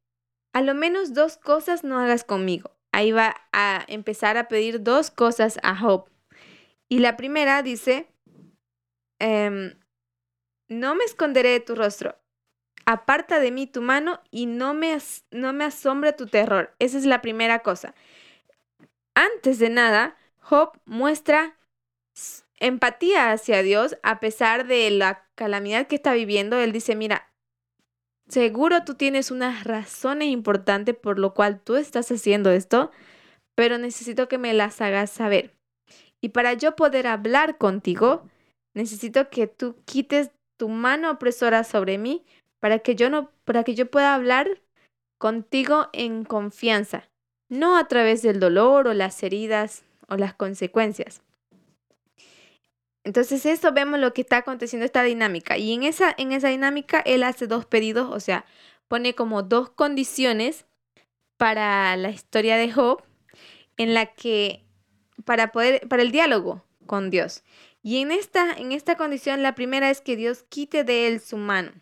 [0.53, 2.71] a lo menos dos cosas no hagas conmigo.
[2.91, 6.12] Ahí va a empezar a pedir dos cosas a Job.
[6.89, 8.07] Y la primera dice,
[9.19, 9.79] em,
[10.69, 12.17] no me esconderé de tu rostro.
[12.85, 14.97] Aparta de mí tu mano y no me,
[15.31, 16.75] no me asombre tu terror.
[16.79, 17.95] Esa es la primera cosa.
[19.15, 21.57] Antes de nada, Job muestra
[22.59, 26.59] empatía hacia Dios a pesar de la calamidad que está viviendo.
[26.59, 27.31] Él dice, mira,
[28.27, 32.91] seguro tú tienes unas razones importantes por lo cual tú estás haciendo esto,
[33.55, 35.55] pero necesito que me las hagas saber.
[36.23, 38.23] Y para yo poder hablar contigo,
[38.73, 42.23] necesito que tú quites tu mano opresora sobre mí
[42.61, 44.61] para que yo no para que yo pueda hablar
[45.17, 47.09] contigo en confianza,
[47.49, 51.21] no a través del dolor o las heridas o las consecuencias.
[53.03, 57.01] Entonces, eso vemos lo que está aconteciendo esta dinámica y en esa en esa dinámica
[57.01, 58.45] él hace dos pedidos, o sea,
[58.87, 60.65] pone como dos condiciones
[61.35, 63.03] para la historia de Job
[63.75, 64.62] en la que
[65.25, 67.43] para poder para el diálogo con Dios.
[67.81, 71.37] Y en esta, en esta condición, la primera es que Dios quite de él su
[71.37, 71.73] mano.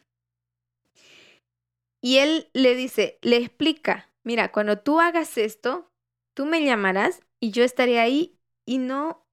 [2.01, 5.91] Y él le dice, le explica, mira, cuando tú hagas esto,
[6.33, 9.23] tú me llamarás y yo estaré ahí y no,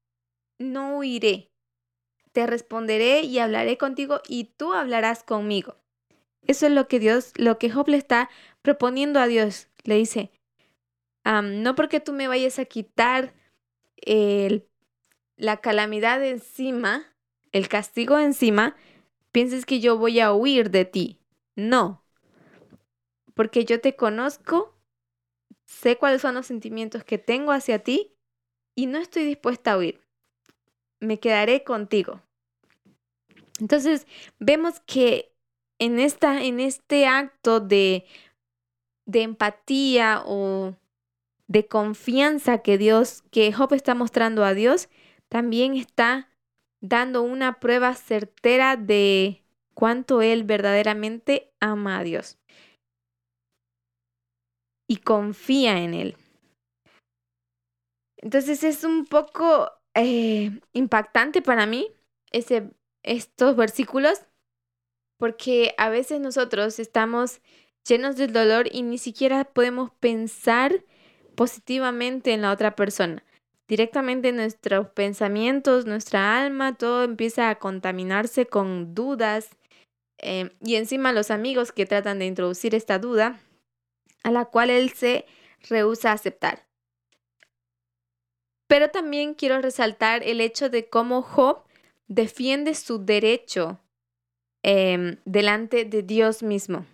[0.59, 1.51] no huiré.
[2.33, 5.77] Te responderé y hablaré contigo y tú hablarás conmigo.
[6.47, 8.29] Eso es lo que Dios, lo que Job le está
[8.61, 9.69] proponiendo a Dios.
[9.85, 10.31] Le dice,
[11.25, 13.33] no porque tú me vayas a quitar
[14.03, 14.69] el
[15.37, 17.07] la calamidad encima,
[17.53, 18.77] el castigo encima,
[19.31, 21.19] pienses que yo voy a huir de ti.
[21.55, 22.05] No,
[23.39, 24.75] porque yo te conozco,
[25.65, 28.13] sé cuáles son los sentimientos que tengo hacia ti
[28.75, 30.01] y no estoy dispuesta a huir.
[30.99, 32.21] Me quedaré contigo.
[33.61, 34.09] Entonces,
[34.41, 35.33] vemos que
[35.79, 38.07] en, esta, en este acto de,
[39.07, 40.75] de empatía o
[41.49, 44.89] de confianza que Dios, que Job está mostrando a Dios,
[45.29, 46.29] también está
[46.81, 49.43] dando una prueba certera de
[49.75, 52.39] cuánto él verdaderamente ama a Dios
[54.89, 56.17] y confía en él.
[58.17, 61.91] Entonces es un poco eh, impactante para mí
[62.31, 62.71] ese,
[63.03, 64.23] estos versículos
[65.19, 67.41] porque a veces nosotros estamos
[67.87, 70.85] llenos del dolor y ni siquiera podemos pensar
[71.39, 73.23] positivamente en la otra persona
[73.69, 79.51] directamente nuestros pensamientos, nuestra alma, todo empieza a contaminarse con dudas
[80.17, 83.39] eh, y encima los amigos que tratan de introducir esta duda
[84.25, 85.27] a la cual él se
[85.69, 86.67] rehúsa a aceptar.
[88.67, 91.63] Pero también quiero resaltar el hecho de cómo Job
[92.09, 93.79] defiende su derecho
[94.63, 96.85] em, delante de Dios mismo.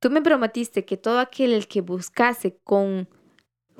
[0.00, 3.08] Tú me prometiste que todo aquel el que buscase con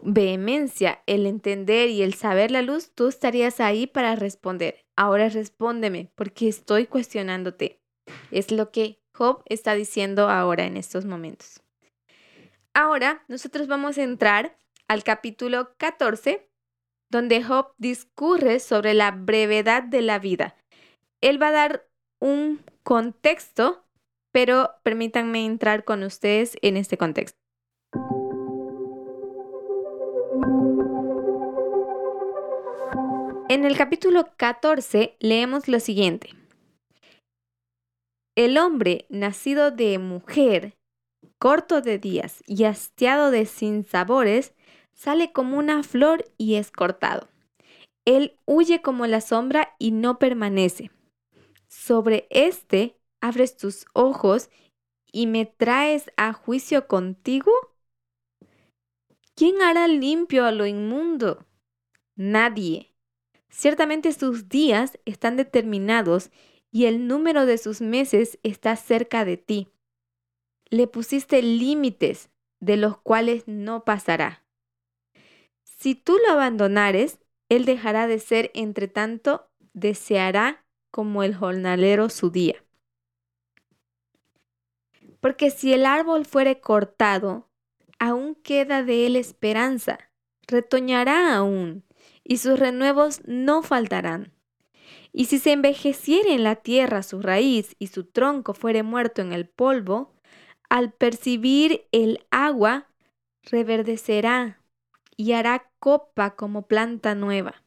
[0.03, 4.85] vehemencia el entender y el saber la luz, tú estarías ahí para responder.
[4.97, 7.81] Ahora respóndeme, porque estoy cuestionándote.
[8.31, 11.63] Es lo que Job está diciendo ahora en estos momentos.
[12.75, 14.57] Ahora nosotros vamos a entrar
[14.87, 16.49] al capítulo 14,
[17.11, 20.57] donde Job discurre sobre la brevedad de la vida.
[21.21, 21.89] Él va a dar
[22.21, 23.88] un contexto
[24.33, 27.39] pero permítanme entrar con ustedes en este contexto.
[33.49, 36.35] En el capítulo 14 leemos lo siguiente.
[38.37, 40.77] El hombre nacido de mujer,
[41.39, 44.55] corto de días y hastiado de sinsabores,
[44.93, 47.29] sale como una flor y es cortado.
[48.05, 50.91] Él huye como la sombra y no permanece.
[51.69, 54.51] Sobre este abres tus ojos
[55.13, 57.53] y me traes a juicio contigo?
[59.35, 61.47] ¿Quién hará limpio a lo inmundo?
[62.17, 62.95] Nadie.
[63.49, 66.31] Ciertamente sus días están determinados
[66.71, 69.69] y el número de sus meses está cerca de ti.
[70.71, 74.45] Le pusiste límites de los cuales no pasará.
[75.63, 82.31] Si tú lo abandonares, él dejará de ser, entre tanto, deseará como el jornalero su
[82.31, 82.65] día.
[85.21, 87.49] Porque si el árbol fuere cortado,
[87.99, 89.99] aún queda de él esperanza,
[90.47, 91.85] retoñará aún,
[92.25, 94.33] y sus renuevos no faltarán.
[95.13, 99.33] Y si se envejeciere en la tierra su raíz y su tronco fuere muerto en
[99.33, 100.15] el polvo,
[100.69, 102.89] al percibir el agua,
[103.43, 104.61] reverdecerá
[105.17, 107.65] y hará copa como planta nueva.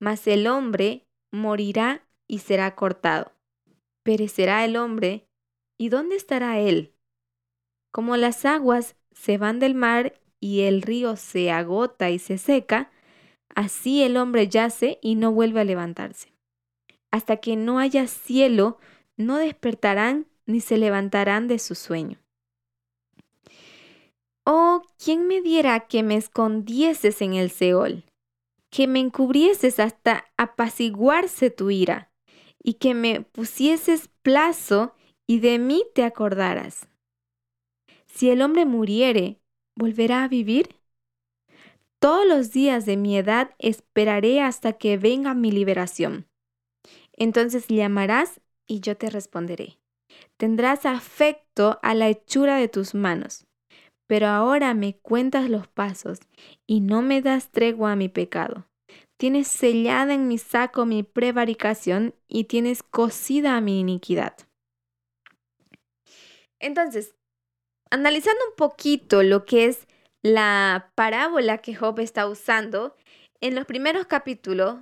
[0.00, 3.32] Mas el hombre morirá y será cortado.
[4.02, 5.28] Perecerá el hombre
[5.78, 6.94] ¿Y dónde estará él?
[7.92, 12.90] Como las aguas se van del mar y el río se agota y se seca,
[13.54, 16.32] así el hombre yace y no vuelve a levantarse.
[17.10, 18.78] Hasta que no haya cielo,
[19.16, 22.18] no despertarán ni se levantarán de su sueño.
[24.44, 28.04] Oh, ¿quién me diera que me escondieses en el Seol,
[28.70, 32.10] que me encubrieses hasta apaciguarse tu ira,
[32.60, 34.94] y que me pusieses plazo
[35.32, 36.90] y de mí te acordarás.
[38.04, 39.40] Si el hombre muriere,
[39.74, 40.76] ¿volverá a vivir?
[41.98, 46.26] Todos los días de mi edad esperaré hasta que venga mi liberación.
[47.14, 49.78] Entonces llamarás y yo te responderé.
[50.36, 53.46] Tendrás afecto a la hechura de tus manos.
[54.06, 56.18] Pero ahora me cuentas los pasos
[56.66, 58.66] y no me das tregua a mi pecado.
[59.16, 64.36] Tienes sellada en mi saco mi prevaricación y tienes cosida mi iniquidad.
[66.62, 67.14] Entonces,
[67.90, 69.86] analizando un poquito lo que es
[70.22, 72.96] la parábola que Job está usando,
[73.40, 74.76] en los primeros capítulos,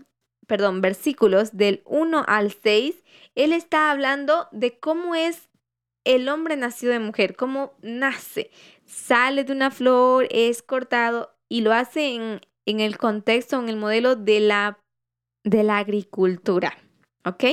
[0.46, 2.94] perdón, versículos del 1 al 6,
[3.34, 5.48] él está hablando de cómo es
[6.04, 8.50] el hombre nacido de mujer, cómo nace,
[8.84, 13.76] sale de una flor, es cortado y lo hace en, en el contexto, en el
[13.76, 14.78] modelo de la,
[15.44, 16.76] de la agricultura,
[17.24, 17.44] ¿ok?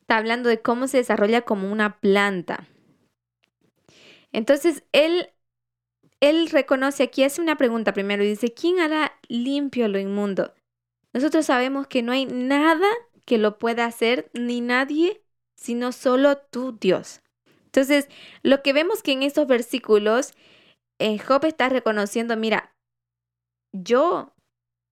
[0.00, 2.66] Está hablando de cómo se desarrolla como una planta.
[4.32, 5.30] Entonces, él,
[6.20, 10.54] él reconoce aquí, hace una pregunta primero y dice, ¿quién hará limpio lo inmundo?
[11.12, 12.88] Nosotros sabemos que no hay nada
[13.26, 15.22] que lo pueda hacer, ni nadie,
[15.56, 17.22] sino solo tú, Dios.
[17.66, 18.08] Entonces,
[18.42, 20.32] lo que vemos que en estos versículos,
[20.98, 22.74] eh, Job está reconociendo, mira,
[23.72, 24.34] yo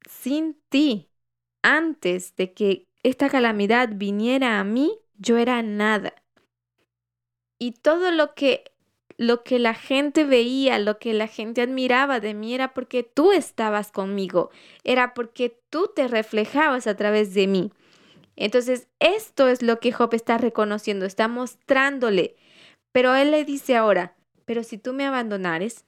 [0.08, 1.08] sin ti,
[1.62, 6.14] antes de que esta calamidad viniera a mí, yo era nada.
[7.58, 8.64] Y todo lo que
[9.18, 13.32] lo que la gente veía, lo que la gente admiraba de mí era porque tú
[13.32, 14.50] estabas conmigo,
[14.84, 17.72] era porque tú te reflejabas a través de mí.
[18.36, 22.36] Entonces, esto es lo que Job está reconociendo, está mostrándole.
[22.92, 24.14] Pero él le dice ahora,
[24.44, 25.84] pero si tú me abandonares,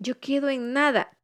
[0.00, 1.16] yo quedo en nada.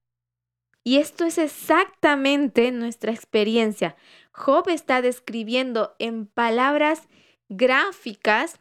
[0.85, 3.97] Y esto es exactamente nuestra experiencia.
[4.31, 7.09] Job está describiendo en palabras
[7.49, 8.61] gráficas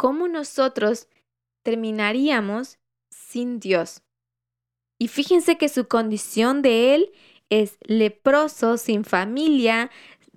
[0.00, 1.08] cómo nosotros
[1.62, 2.78] terminaríamos
[3.10, 4.02] sin Dios.
[4.98, 7.12] Y fíjense que su condición de él
[7.50, 9.90] es leproso, sin familia,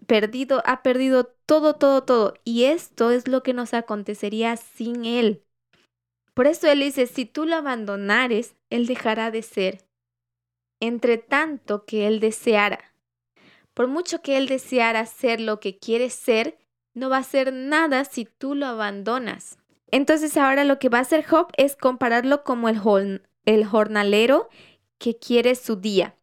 [0.05, 2.33] perdido, ha perdido todo, todo, todo.
[2.43, 5.45] Y esto es lo que nos acontecería sin él.
[6.33, 9.85] Por eso él dice, si tú lo abandonares, él dejará de ser.
[10.81, 12.93] entre tanto que él deseara.
[13.73, 16.57] Por mucho que él deseara ser lo que quiere ser,
[16.93, 19.57] no va a ser nada si tú lo abandonas.
[19.91, 22.79] Entonces ahora lo que va a hacer Job es compararlo como el,
[23.65, 24.49] jornalero
[24.97, 26.15] que quiere su día.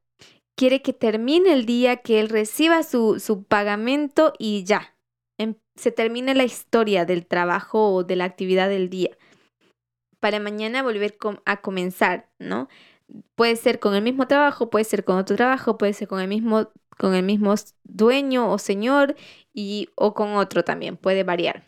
[0.56, 4.96] Quiere que termine el día, que él reciba su, su pagamento y ya.
[5.38, 9.16] Em, se termine la historia del trabajo o de la actividad del día.
[10.18, 11.16] Para mañana volver
[11.46, 12.68] a comenzar, ¿no?
[13.36, 16.28] Puede ser con el mismo trabajo, puede ser con otro trabajo, puede ser con el
[16.28, 16.70] mismo,
[17.01, 19.16] con el mismo dueño o señor
[19.55, 21.64] y, o con otro también, puede variar.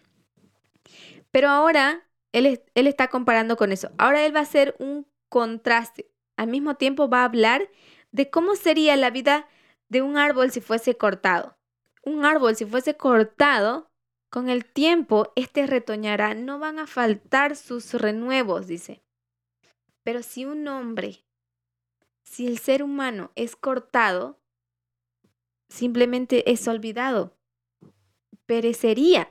[1.31, 3.91] Pero ahora él, él está comparando con eso.
[3.97, 6.11] Ahora él va a hacer un contraste.
[6.37, 7.71] Al mismo tiempo va a hablar
[8.11, 9.49] de cómo sería la vida
[9.89, 11.57] de un árbol si fuese cortado.
[12.05, 13.91] Un árbol si fuese cortado,
[14.29, 19.03] con el tiempo este retoñará, no van a faltar sus renuevos, dice.
[20.03, 21.25] Pero si un hombre
[22.33, 24.41] si el ser humano es cortado,
[25.73, 27.35] simplemente es olvidado,
[28.47, 29.29] perecería.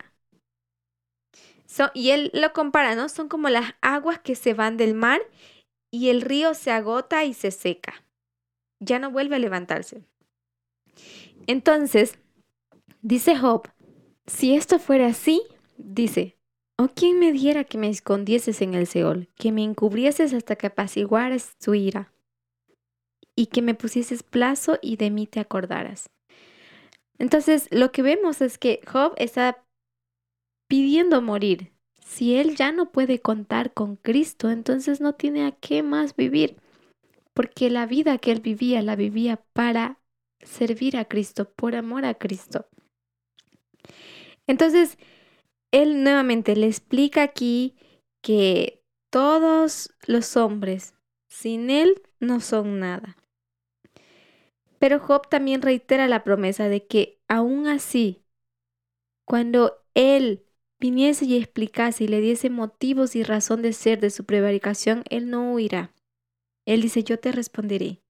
[1.94, 3.08] y él lo compara, ¿no?
[3.08, 5.22] Son como las aguas que se van del mar
[5.92, 8.04] y el río se agota y se seca.
[8.80, 10.04] Ya no vuelve a levantarse.
[11.48, 12.18] Entonces,
[13.02, 13.70] dice Job,
[14.26, 15.42] si esto fuera así,
[15.78, 16.38] dice,
[16.78, 20.68] ¿o quién me diera que me escondieses en el Seol, que me encubrieses hasta que
[20.68, 22.12] apaciguaras su ira?
[23.36, 26.10] y que me pusieses plazo y de mí te acordaras.
[27.22, 29.63] Entonces, lo que vemos es que Job está
[30.67, 31.72] pidiendo morir.
[32.03, 36.57] Si él ya no puede contar con Cristo, entonces no tiene a qué más vivir,
[37.36, 39.99] porque la vida que él vivía la vivía para
[40.41, 42.65] servir a Cristo, por amor a Cristo.
[44.47, 44.97] Entonces,
[45.69, 47.76] él nuevamente le explica aquí
[48.24, 50.95] que todos los hombres
[51.30, 53.15] sin él no son nada.
[54.82, 58.25] Pero Job también reitera la promesa de que aún así,
[59.25, 60.43] cuando él
[60.79, 65.29] viniese y explicase y le diese motivos y razón de ser de su prevaricación, él
[65.29, 65.93] no huirá.
[66.65, 68.01] Él dice, yo te responderé.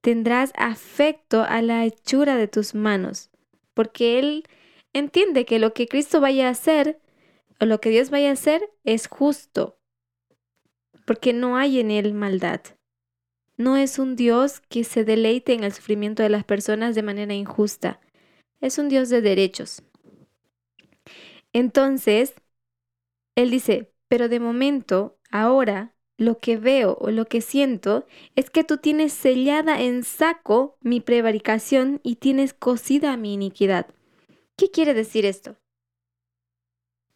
[0.00, 3.30] Tendrás afecto a la hechura de tus manos,
[3.74, 4.44] porque él
[4.92, 7.00] entiende que lo que Cristo vaya a hacer,
[7.58, 9.80] o lo que Dios vaya a hacer, es justo,
[11.04, 12.60] porque no hay en él maldad
[13.58, 17.34] no es un Dios que se deleite en el sufrimiento de las personas de manera
[17.34, 18.00] injusta.
[18.60, 19.82] Es un Dios de derechos.
[21.52, 22.34] Entonces,
[23.34, 28.06] Él dice, pero de momento, ahora, lo que veo o lo que siento
[28.36, 33.86] es que tú tienes sellada en saco mi prevaricación y tienes cosida mi iniquidad.
[34.56, 35.56] ¿Qué quiere decir esto?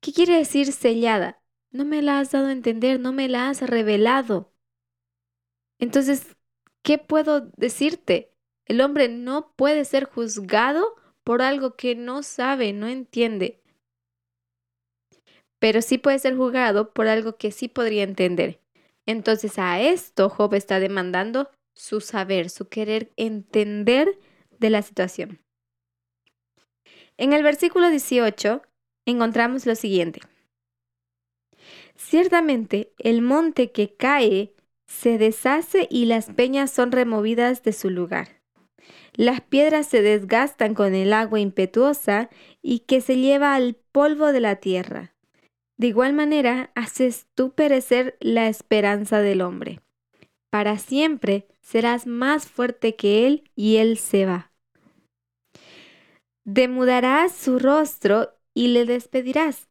[0.01, 1.41] ¿Qué quiere decir sellada?
[1.71, 4.52] No me la has dado a entender, no me la has revelado.
[5.83, 6.37] Entonces,
[6.85, 8.31] ¿qué puedo decirte?
[8.67, 13.61] El hombre no puede ser juzgado por algo que no sabe, no entiende.
[15.59, 18.61] Pero sí puede ser juzgado por algo que sí podría entender.
[19.07, 24.21] Entonces a esto Job está demandando su saber, su querer entender
[24.61, 25.41] de la situación.
[27.17, 28.63] En el versículo 18
[29.05, 30.21] encontramos lo siguiente.
[31.97, 34.55] Ciertamente el monte que cae
[34.93, 38.41] se deshace y las peñas son removidas de su lugar.
[39.15, 42.31] Las piedras se desgastan con el agua impetuosa
[42.63, 45.15] y que se lleva al polvo de la tierra.
[45.77, 49.81] De igual manera, haces tú perecer la esperanza del hombre.
[50.51, 54.53] Para siempre serás más fuerte que él y él se va.
[56.45, 59.69] Demudarás su rostro y le despedirás.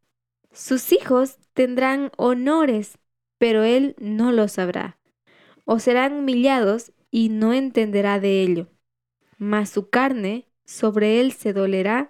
[0.52, 2.98] Sus hijos tendrán honores,
[3.38, 4.98] pero él no lo sabrá
[5.66, 8.68] o serán humillados y no entenderá de ello.
[9.38, 12.10] Mas su carne sobre él se dolerá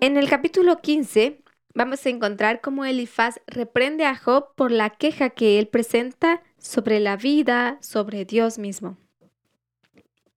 [0.03, 1.39] En el capítulo 15
[1.73, 6.99] vamos a encontrar cómo Elifaz reprende a Job por la queja que él presenta sobre
[6.99, 8.97] la vida, sobre Dios mismo.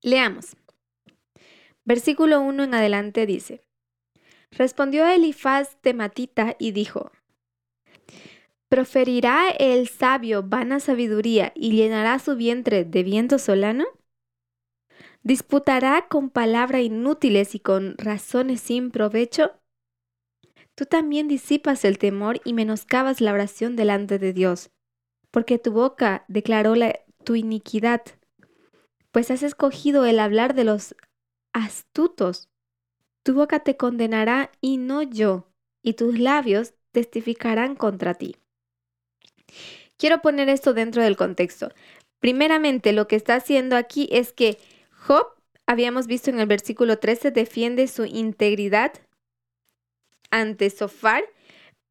[0.03, 0.57] Leamos.
[1.85, 3.61] Versículo 1 en adelante dice,
[4.53, 7.11] Respondió Elifaz tematita y dijo,
[8.69, 13.87] ¿Proferirá el sabio vana sabiduría y llenará su vientre de viento solano?
[15.27, 19.59] ¿Disputará con palabras inútiles y con razones sin provecho?
[20.77, 24.71] Tú también disipas el temor y menoscabas la oración delante de Dios,
[25.33, 26.75] porque tu boca declaró
[27.25, 28.03] tu iniquidad,
[29.11, 30.95] pues has escogido el hablar de los
[31.53, 32.49] astutos.
[33.25, 35.49] Tu boca te condenará y no yo,
[35.83, 38.37] y tus labios testificarán contra ti.
[39.97, 41.73] Quiero poner esto dentro del contexto.
[42.21, 44.59] Primeramente, lo que está haciendo aquí es que
[45.07, 45.27] Job,
[45.67, 48.93] habíamos visto en el versículo 13, defiende su integridad
[50.31, 51.25] ante Sofar,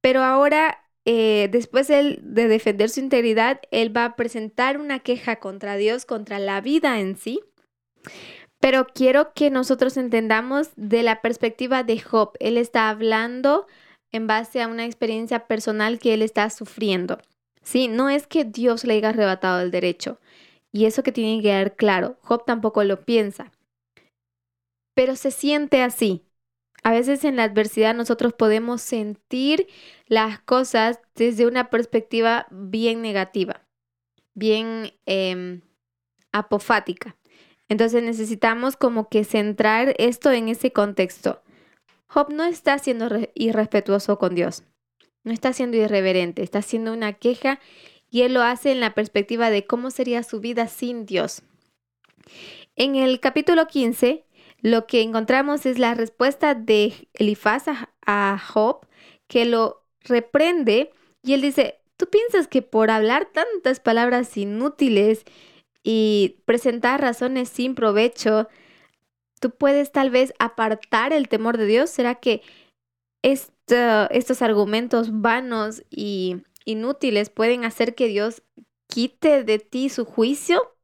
[0.02, 5.78] pero ahora, eh, después de defender su integridad, él va a presentar una queja contra
[5.78, 7.40] Dios, contra la vida en sí.
[8.60, 12.32] Pero quiero que nosotros entendamos de la perspectiva de Job.
[12.40, 13.66] Él está hablando
[14.12, 17.20] en base a una experiencia personal que él está sufriendo.
[17.62, 20.20] Sí, no es que Dios le haya arrebatado el derecho.
[20.76, 23.50] Y eso que tiene que quedar claro, Job tampoco lo piensa.
[24.94, 26.26] Pero se siente así.
[26.84, 29.68] A veces en la adversidad nosotros podemos sentir
[30.08, 33.66] las cosas desde una perspectiva bien negativa,
[34.34, 35.62] bien em,
[36.34, 37.16] apofática.
[37.70, 41.42] Entonces necesitamos como que centrar esto en ese contexto.
[42.08, 44.66] Job no está siendo irrespetuoso con Dios
[45.26, 47.60] no está siendo irreverente, está haciendo una queja
[48.10, 51.44] y él lo hace en la perspectiva de cómo sería su vida sin Dios.
[52.76, 54.26] En el capítulo 15,
[54.62, 57.66] lo que encontramos es la respuesta de Elifaz
[58.06, 58.86] a Job,
[59.28, 60.92] que lo reprende
[61.24, 65.24] y él dice, ¿tú piensas que por hablar tantas palabras inútiles
[65.84, 68.48] y presentar razones sin provecho,
[69.40, 71.90] tú puedes tal vez apartar el temor de Dios?
[71.90, 72.42] ¿Será que
[73.22, 78.44] es estos argumentos vanos y inútiles pueden hacer que Dios
[78.88, 80.76] quite de ti su juicio?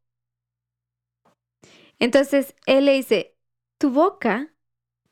[2.00, 3.36] Entonces él le dice,
[3.78, 4.54] tu boca,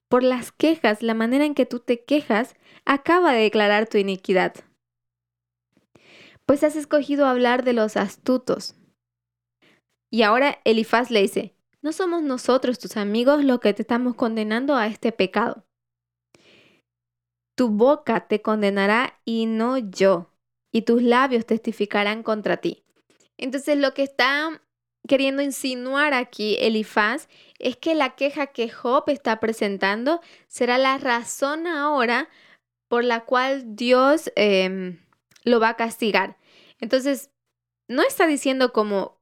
[0.07, 2.55] por las quejas, la manera en que tú te quejas,
[2.86, 4.55] acaba de declarar tu iniquidad.
[6.45, 8.76] Pues has escogido hablar de los astutos.
[10.11, 14.76] Y ahora Elifaz le dice, no somos nosotros, tus amigos, los que te estamos condenando
[14.76, 15.65] a este pecado
[17.59, 20.32] tu boca te condenará y no yo,
[20.72, 22.84] y tus labios testificarán contra ti.
[23.38, 24.61] Entonces lo que está
[25.07, 31.67] queriendo insinuar aquí Elifaz es que la queja que Job está presentando será la razón
[31.67, 32.30] ahora
[32.88, 34.99] por la cual Dios em,
[35.43, 36.38] lo va a castigar.
[36.80, 37.30] Entonces,
[37.88, 39.20] no está diciendo como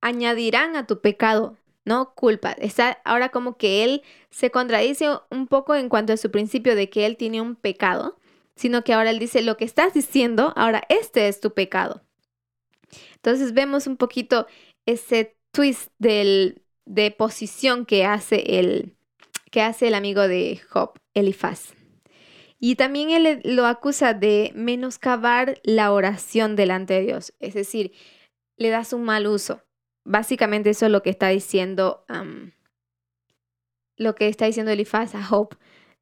[0.00, 2.52] añadirán a tu pecado, no culpa.
[2.52, 6.88] Está ahora como que él se contradice un poco en cuanto a su principio de
[6.88, 8.18] que él tiene un pecado,
[8.60, 12.02] sino que ahora él dice, lo que estás diciendo, ahora este es tu pecado.
[13.14, 14.46] Entonces vemos un poquito
[14.86, 18.96] ese twist de posición que hace, el,
[19.50, 21.74] que hace el amigo de Job, Elifaz.
[22.58, 27.92] Y también él lo acusa de menoscabar la oración delante de Dios, es decir,
[28.56, 29.62] le das un mal uso
[30.04, 32.04] básicamente eso es lo que está diciendo,
[33.96, 35.56] lo que está diciendo Elifaz a Job.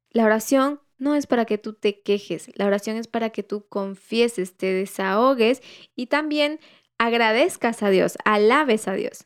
[0.09, 3.67] La oración no es para que tú te quejes, la oración es para que tú
[3.67, 5.61] confieses, te desahogues
[5.95, 6.59] y también
[6.97, 9.25] agradezcas a Dios, alabes a Dios.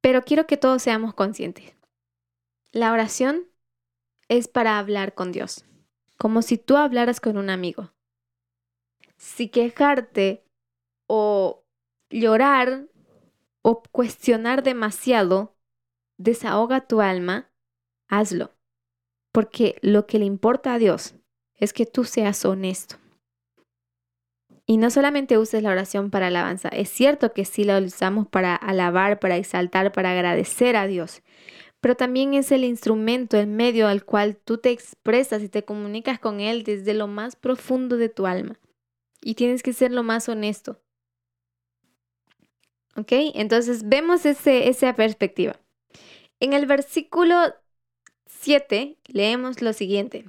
[0.00, 1.72] Pero quiero que todos seamos conscientes.
[2.72, 3.48] La oración
[4.28, 5.64] es para hablar con Dios,
[6.18, 7.92] como si tú hablaras con un amigo.
[9.16, 10.44] Si quejarte
[11.06, 11.64] o
[12.10, 12.88] llorar
[13.62, 15.56] o cuestionar demasiado
[16.18, 17.50] desahoga tu alma,
[18.08, 18.52] hazlo.
[19.34, 21.16] Porque lo que le importa a Dios
[21.56, 22.98] es que tú seas honesto.
[24.64, 28.54] Y no solamente uses la oración para alabanza, es cierto que sí la usamos para
[28.54, 31.22] alabar, para exaltar, para agradecer a Dios,
[31.80, 36.20] pero también es el instrumento, el medio al cual tú te expresas y te comunicas
[36.20, 38.60] con Él desde lo más profundo de tu alma.
[39.20, 40.80] Y tienes que ser lo más honesto.
[42.96, 43.10] ¿Ok?
[43.34, 45.56] Entonces vemos ese, esa perspectiva.
[46.38, 47.52] En el versículo
[48.40, 50.24] 7 leemos lo siguiente.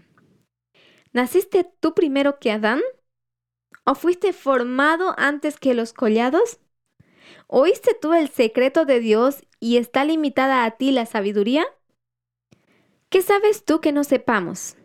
[1.13, 2.81] ¿Naciste tú primero que Adán?
[3.85, 6.59] ¿O fuiste formado antes que los collados?
[7.47, 11.65] ¿Oíste tú el secreto de Dios y está limitada a ti la sabiduría?
[13.09, 14.75] ¿Qué sabes tú que no sepamos?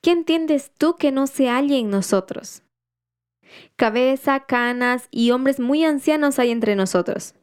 [0.00, 2.62] ¿Qué entiendes tú que no se halle en nosotros?
[3.76, 7.34] Cabeza, canas y hombres muy ancianos hay entre nosotros,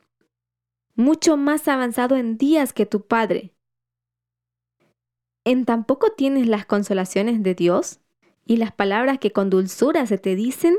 [0.94, 3.55] mucho más avanzado en días que tu Padre.
[5.46, 8.00] ¿En tampoco tienes las consolaciones de Dios
[8.48, 10.76] y las palabras que con dulzura se te dicen?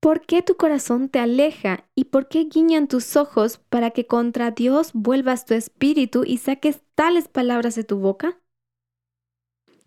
[0.00, 4.52] ¿Por qué tu corazón te aleja y por qué guiñan tus ojos para que contra
[4.52, 8.38] Dios vuelvas tu espíritu y saques tales palabras de tu boca?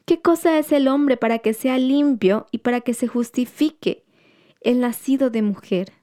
[0.05, 4.03] ¿Qué cosa es el hombre para que sea limpio y para que se justifique
[4.59, 5.93] el nacido de mujer?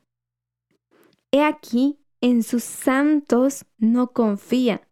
[1.30, 4.87] He aquí, en sus santos no confía,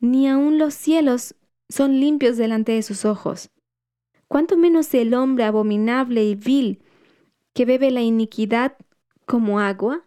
[0.00, 1.34] ni aun los cielos
[1.68, 3.50] son limpios delante de sus ojos.
[4.28, 6.82] ¿Cuánto menos el hombre abominable y vil
[7.52, 8.76] que bebe la iniquidad
[9.26, 10.06] como agua?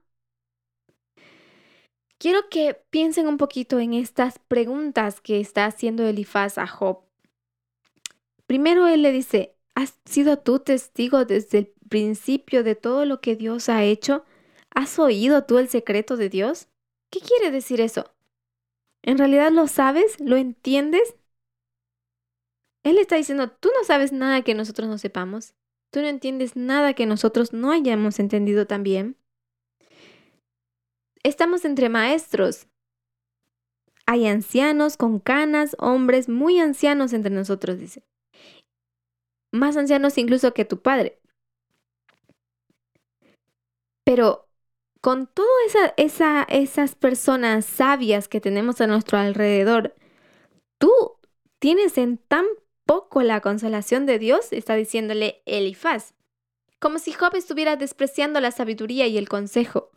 [2.18, 7.02] Quiero que piensen un poquito en estas preguntas que está haciendo Elifaz a Job.
[8.48, 13.36] Primero él le dice, ¿has sido tú testigo desde el principio de todo lo que
[13.36, 14.24] Dios ha hecho?
[14.74, 16.70] ¿Has oído tú el secreto de Dios?
[17.10, 18.13] ¿Qué quiere decir eso?
[19.04, 20.20] ¿En realidad lo sabes?
[20.20, 21.16] ¿Lo entiendes?
[22.84, 25.54] Él está diciendo, tú no sabes nada que nosotros no sepamos.
[25.92, 29.16] Tú no entiendes nada que nosotros no hayamos entendido también.
[31.22, 32.68] Estamos entre maestros.
[34.06, 38.04] Hay ancianos con canas, hombres muy ancianos entre nosotros, dice
[39.54, 41.22] más ancianos incluso que tu padre.
[44.04, 44.50] Pero
[45.04, 49.94] con todas esa, esas personas sabias que tenemos a nuestro alrededor,
[50.78, 50.94] tú
[51.60, 52.46] tienes en tan
[52.86, 56.14] poco la consolación de Dios, está diciéndole Elifaz,
[56.80, 59.92] como si Job estuviera despreciando la sabiduría y el consejo.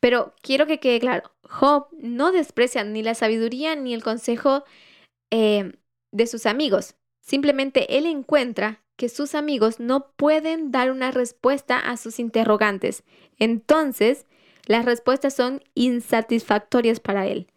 [0.00, 4.64] Pero quiero que quede claro, Job no desprecia ni la sabiduría ni el consejo
[5.30, 5.78] eh,
[6.10, 6.96] de sus amigos.
[7.22, 13.04] Simplemente él encuentra que sus amigos no pueden dar una respuesta a sus interrogantes.
[13.38, 14.26] Entonces,
[14.66, 17.48] las respuestas son insatisfactorias para él.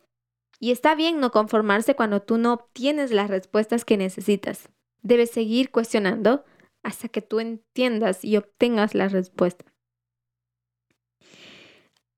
[0.59, 4.69] Y está bien no conformarse cuando tú no obtienes las respuestas que necesitas.
[5.01, 6.45] Debes seguir cuestionando
[6.81, 9.65] hasta que tú entiendas y obtengas la respuesta.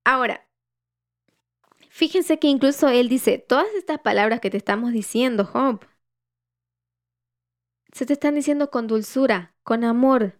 [0.05, 0.47] Ahora,
[1.89, 5.85] fíjense que incluso él dice, todas estas palabras que te estamos diciendo, Job,
[7.91, 10.39] se te están diciendo con dulzura, con amor.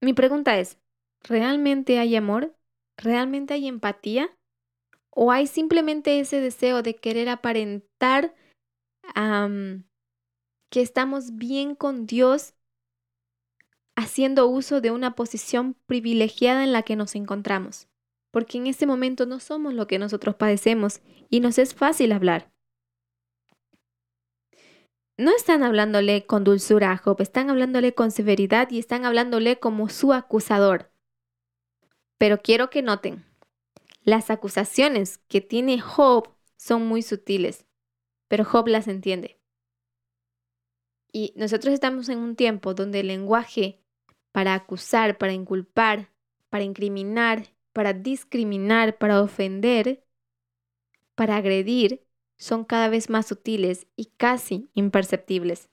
[0.00, 0.78] Mi pregunta es,
[1.22, 2.54] ¿realmente hay amor?
[2.96, 4.36] ¿Realmente hay empatía?
[5.10, 8.34] ¿O hay simplemente ese deseo de querer aparentar
[10.70, 12.54] que estamos bien con Dios
[13.96, 17.88] haciendo uso de una posición privilegiada en la que nos encontramos?
[18.30, 22.52] Porque en este momento no somos lo que nosotros padecemos y nos es fácil hablar
[25.18, 29.88] no están hablándole con dulzura a Job, están hablándole con severidad y están hablándole como
[29.88, 30.92] su acusador.
[32.18, 33.26] Pero quiero que noten,
[34.04, 37.66] las acusaciones que tiene Job son muy sutiles,
[38.28, 39.40] pero Job las entiende.
[41.12, 43.82] Y nosotros estamos en un tiempo donde el lenguaje
[44.30, 46.12] para acusar, para inculpar,
[46.48, 50.04] para incriminar, para discriminar, para ofender,
[51.16, 52.07] para agredir,
[52.38, 55.68] son cada vez más sutiles y casi imperceptibles.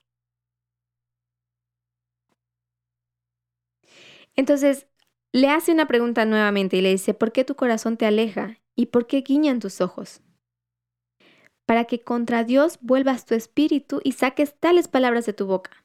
[4.34, 4.86] Entonces,
[5.32, 8.86] le hace una pregunta nuevamente y le dice, ¿por qué tu corazón te aleja y
[8.86, 10.20] por qué guiñan tus ojos?
[11.66, 15.84] Para que contra Dios vuelvas tu espíritu y saques tales palabras de tu boca.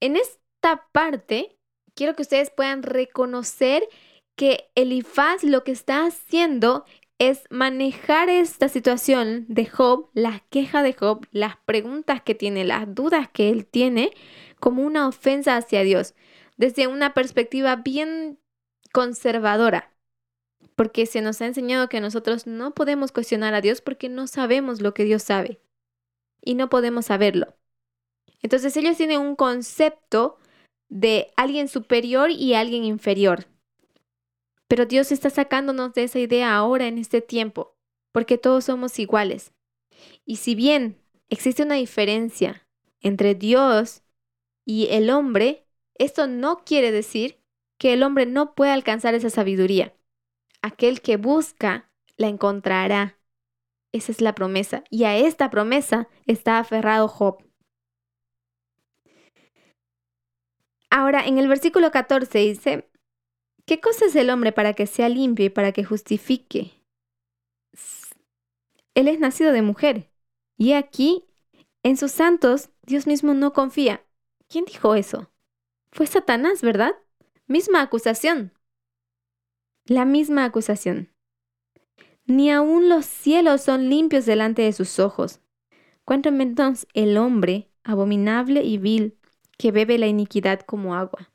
[0.00, 1.58] En esta parte,
[1.94, 3.86] quiero que ustedes puedan reconocer
[4.36, 6.84] que Elifaz lo que está haciendo
[7.18, 12.94] es manejar esta situación de Job, la queja de Job, las preguntas que tiene, las
[12.94, 14.12] dudas que él tiene,
[14.60, 16.14] como una ofensa hacia Dios,
[16.56, 18.38] desde una perspectiva bien
[18.92, 19.92] conservadora,
[20.74, 24.82] porque se nos ha enseñado que nosotros no podemos cuestionar a Dios porque no sabemos
[24.82, 25.60] lo que Dios sabe
[26.42, 27.56] y no podemos saberlo.
[28.42, 30.38] Entonces ellos tienen un concepto
[30.88, 33.46] de alguien superior y alguien inferior.
[34.68, 37.76] Pero Dios está sacándonos de esa idea ahora en este tiempo,
[38.12, 39.52] porque todos somos iguales.
[40.24, 42.66] Y si bien existe una diferencia
[43.00, 44.02] entre Dios
[44.64, 47.40] y el hombre, esto no quiere decir
[47.78, 49.94] que el hombre no pueda alcanzar esa sabiduría.
[50.62, 53.18] Aquel que busca, la encontrará.
[53.92, 54.82] Esa es la promesa.
[54.90, 57.44] Y a esta promesa está aferrado Job.
[60.90, 62.88] Ahora, en el versículo 14 dice,
[63.66, 66.80] ¿Qué cosa es el hombre para que sea limpio y para que justifique?
[68.94, 70.08] Él es nacido de mujer.
[70.56, 71.24] Y aquí,
[71.82, 74.06] en sus santos, Dios mismo no confía.
[74.48, 75.32] ¿Quién dijo eso?
[75.90, 76.94] Fue Satanás, ¿verdad?
[77.48, 78.52] Misma acusación.
[79.84, 81.12] La misma acusación.
[82.24, 85.40] Ni aun los cielos son limpios delante de sus ojos.
[86.04, 89.18] ¿Cuánto menos el hombre, abominable y vil,
[89.58, 91.32] que bebe la iniquidad como agua?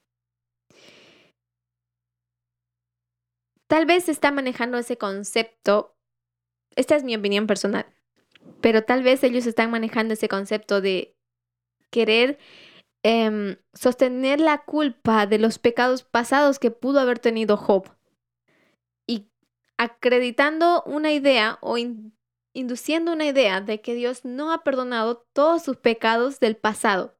[3.72, 5.96] Tal vez está manejando ese concepto,
[6.76, 7.86] esta es mi opinión personal,
[8.60, 11.16] pero tal vez ellos están manejando ese concepto de
[11.90, 12.38] querer
[13.02, 17.88] em, sostener la culpa de los pecados pasados que pudo haber tenido Job.
[19.08, 19.30] Y
[19.78, 21.78] acreditando una idea o
[22.52, 27.16] induciendo una idea de que Dios no ha perdonado todos sus pecados del pasado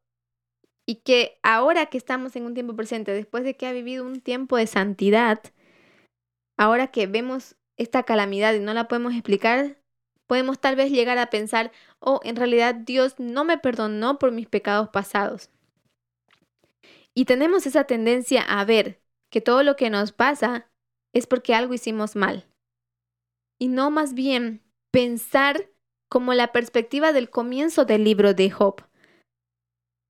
[0.86, 4.20] y que ahora que estamos en un tiempo presente, después de que ha vivido un
[4.20, 5.42] tiempo de santidad,
[6.62, 9.82] ahora que vemos esta calamidad y no la podemos explicar,
[10.28, 14.48] podemos tal vez llegar a pensar, oh, en realidad Dios no me perdonó por mis
[14.48, 15.50] pecados pasados.
[17.16, 19.02] Y tenemos esa tendencia a ver
[19.32, 20.70] que todo lo que nos pasa
[21.14, 22.46] es porque algo hicimos mal.
[23.60, 25.68] Y no más bien pensar
[26.10, 28.84] como la perspectiva del comienzo del libro de Job,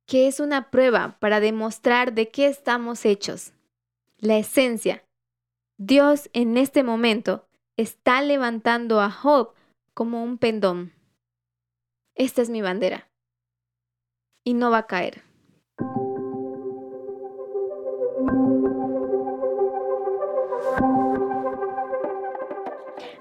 [0.06, 3.54] que es una prueba para demostrar de qué estamos hechos.
[4.18, 5.06] La esencia,
[5.84, 9.56] Dios en este momento está levantando a Job
[9.96, 10.94] como un pendón.
[12.14, 13.10] Esta es mi bandera.
[14.44, 15.24] Y no va a caer.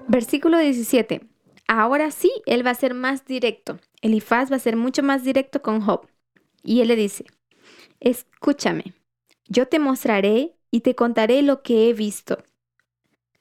[0.07, 1.27] Versículo 17.
[1.67, 3.79] Ahora sí, él va a ser más directo.
[4.03, 6.07] Elifaz va a ser mucho más directo con Job.
[6.61, 7.25] Y él le dice,
[7.99, 8.93] escúchame,
[9.47, 12.37] yo te mostraré y te contaré lo que he visto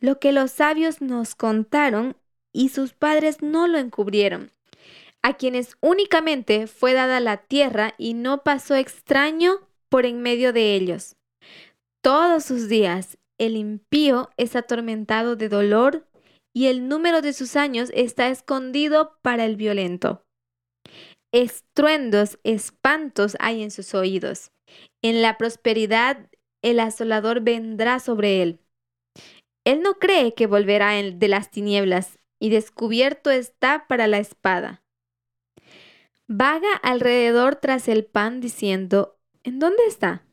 [0.01, 2.16] lo que los sabios nos contaron
[2.53, 4.51] y sus padres no lo encubrieron,
[5.22, 10.74] a quienes únicamente fue dada la tierra y no pasó extraño por en medio de
[10.74, 11.16] ellos.
[12.03, 16.07] Todos sus días el impío es atormentado de dolor
[16.55, 20.24] y el número de sus años está escondido para el violento.
[21.32, 24.51] Estruendos, espantos hay en sus oídos.
[25.03, 26.28] En la prosperidad
[26.62, 28.61] el asolador vendrá sobre él.
[29.64, 34.82] Él no cree que volverá de las tinieblas y descubierto está para la espada.
[36.26, 40.24] Vaga alrededor tras el pan diciendo, ¿en dónde está?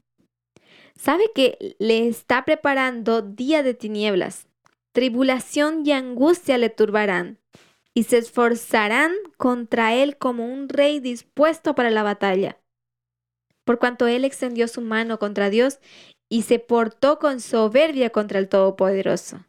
[0.95, 4.47] Sabe que le está preparando día de tinieblas.
[4.93, 7.39] Tribulación y angustia le turbarán
[7.93, 12.59] y se esforzarán contra él como un rey dispuesto para la batalla.
[13.63, 15.79] Por cuanto él extendió su mano contra Dios
[16.29, 19.45] y se portó con soberbia contra el Todopoderoso.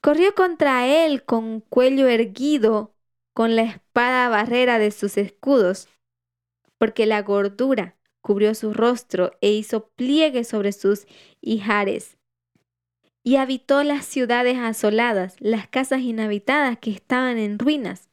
[0.00, 2.94] Corrió contra él con cuello erguido,
[3.32, 5.88] con la espada barrera de sus escudos,
[6.78, 11.06] porque la gordura cubrió su rostro e hizo pliegue sobre sus
[11.40, 12.16] hijares.
[13.22, 18.08] Y habitó las ciudades asoladas, las casas inhabitadas que estaban en ruinas.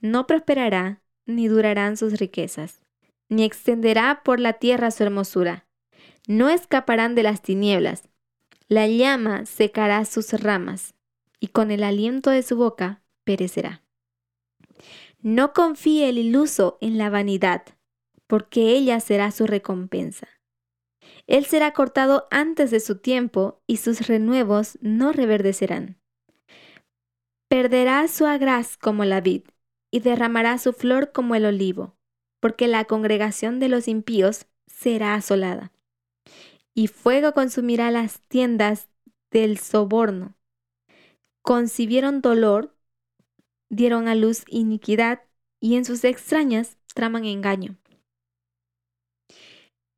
[0.00, 2.80] No prosperará, ni durarán sus riquezas,
[3.28, 5.66] ni extenderá por la tierra su hermosura
[6.26, 8.08] no escaparán de las tinieblas.
[8.68, 10.94] La llama secará sus ramas,
[11.40, 13.82] y con el aliento de su boca perecerá.
[15.20, 17.64] No confíe el iluso en la vanidad,
[18.26, 20.28] porque ella será su recompensa.
[21.26, 25.98] Él será cortado antes de su tiempo, y sus renuevos no reverdecerán.
[27.48, 29.42] Perderá su agraz como la vid,
[29.90, 31.96] y derramará su flor como el olivo,
[32.40, 35.72] porque la congregación de los impíos será asolada
[36.74, 38.88] y fuego consumirá las tiendas
[39.30, 40.34] del soborno.
[41.42, 42.76] Concibieron dolor,
[43.68, 45.22] dieron a luz iniquidad
[45.60, 47.76] y en sus extrañas traman engaño.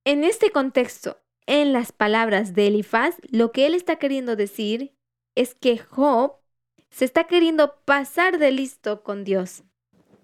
[0.05, 4.95] En este contexto, en las palabras de Elifaz, lo que él está queriendo decir
[5.35, 6.37] es que Job
[6.91, 9.65] se está queriendo pasar de listo con Dios.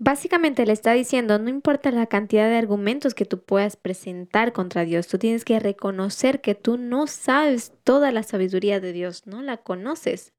[0.03, 4.87] Básicamente le está diciendo, no importa la cantidad de argumentos que tú puedas presentar contra
[4.87, 9.43] Dios, tú tienes que reconocer que tú no sabes toda la sabiduría de Dios, no
[9.43, 10.33] la conoces.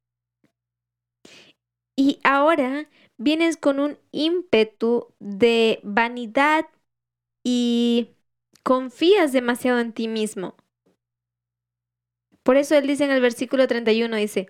[1.96, 2.90] Y ahora
[3.20, 6.66] vienes con un ímpetu de vanidad
[7.46, 8.16] y
[8.64, 10.56] confías demasiado en ti mismo.
[12.42, 14.50] Por eso él dice en el versículo 31, dice,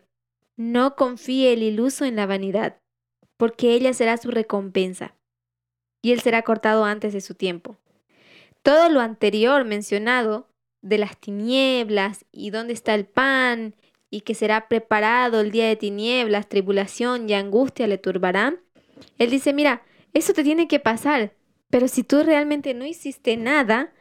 [0.56, 2.81] no confíe el iluso en la vanidad
[3.42, 5.16] porque ella será su recompensa,
[6.04, 7.76] y él será cortado antes de su tiempo.
[8.62, 10.48] Todo lo anterior mencionado,
[10.84, 13.74] de las tinieblas y dónde está el pan
[14.12, 18.60] y que será preparado el día de tinieblas, tribulación y angustia le turbarán.
[19.18, 19.82] Él dice, mira,
[20.14, 21.34] eso te tiene que pasar,
[21.72, 23.92] pero si tú realmente no hiciste nada,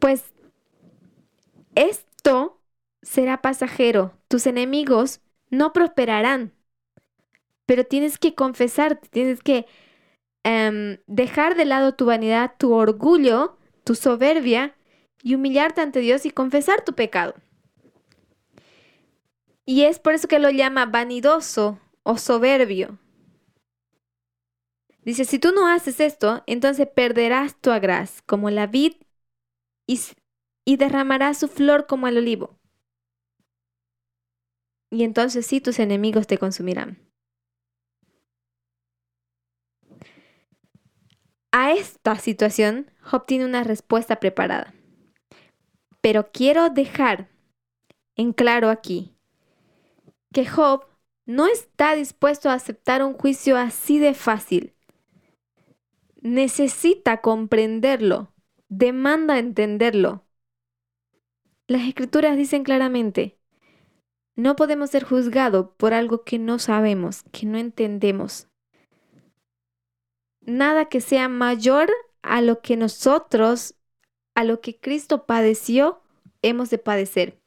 [0.00, 0.24] pues
[1.76, 2.60] esto
[3.02, 4.18] será pasajero.
[4.26, 6.55] Tus enemigos no prosperarán.
[7.66, 9.66] Pero tienes que confesar, tienes que
[10.44, 14.74] em, dejar de lado tu vanidad, tu orgullo, tu soberbia
[15.22, 17.34] y humillarte ante Dios y confesar tu pecado.
[19.64, 22.98] Y es por eso que lo llama vanidoso o soberbio.
[25.02, 28.94] Dice, si tú no haces esto, entonces perderás tu agraz como la vid
[29.86, 30.00] y,
[30.64, 32.58] y derramarás su flor como el olivo.
[34.90, 37.05] Y entonces sí tus enemigos te consumirán.
[41.58, 44.74] A esta situación, Job tiene una respuesta preparada.
[46.02, 47.30] Pero quiero dejar
[48.14, 49.16] en claro aquí
[50.34, 50.84] que Job
[51.24, 54.74] no está dispuesto a aceptar un juicio así de fácil
[56.20, 58.34] necesita comprenderlo,
[58.68, 60.26] demanda entenderlo.
[61.68, 63.38] Las escrituras dicen claramente,
[64.34, 68.46] no podemos ser juzgados por algo que no sabemos, que no entendemos.
[70.46, 71.90] Nada que sea mayor
[72.22, 73.74] a lo que nosotros,
[74.34, 76.00] a lo que Cristo padeció,
[76.42, 77.38] hemos de padecer.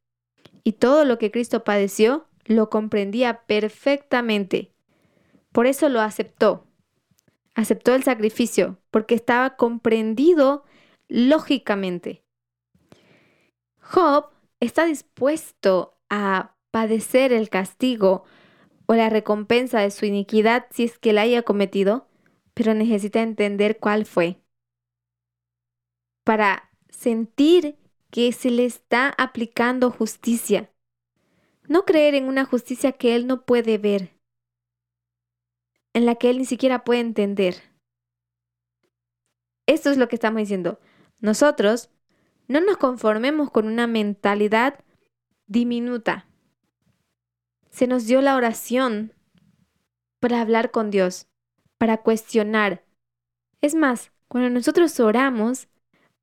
[0.63, 4.73] Y todo lo que Cristo padeció, lo comprendía perfectamente.
[5.51, 6.69] Por eso lo aceptó
[7.59, 10.63] aceptó el sacrificio porque estaba comprendido
[11.07, 12.23] lógicamente.
[13.79, 14.29] Job
[14.59, 18.23] está dispuesto a padecer el castigo
[18.85, 22.07] o la recompensa de su iniquidad si es que la haya cometido,
[22.59, 24.43] pero necesita entender cuál fue
[26.25, 27.77] para sentir
[28.11, 30.69] que se le está aplicando justicia.
[31.69, 34.19] No creer en una justicia que él no puede ver
[35.93, 37.55] en la que él ni siquiera puede entender.
[39.65, 40.81] Esto es lo que estamos diciendo.
[41.19, 41.89] Nosotros
[42.49, 44.83] no nos conformemos con una mentalidad
[45.47, 46.27] diminuta.
[47.69, 49.13] Se nos dio la oración
[50.19, 51.29] para hablar con Dios,
[51.79, 52.83] para cuestionar.
[53.61, 55.67] Es más, cuando nosotros oramos,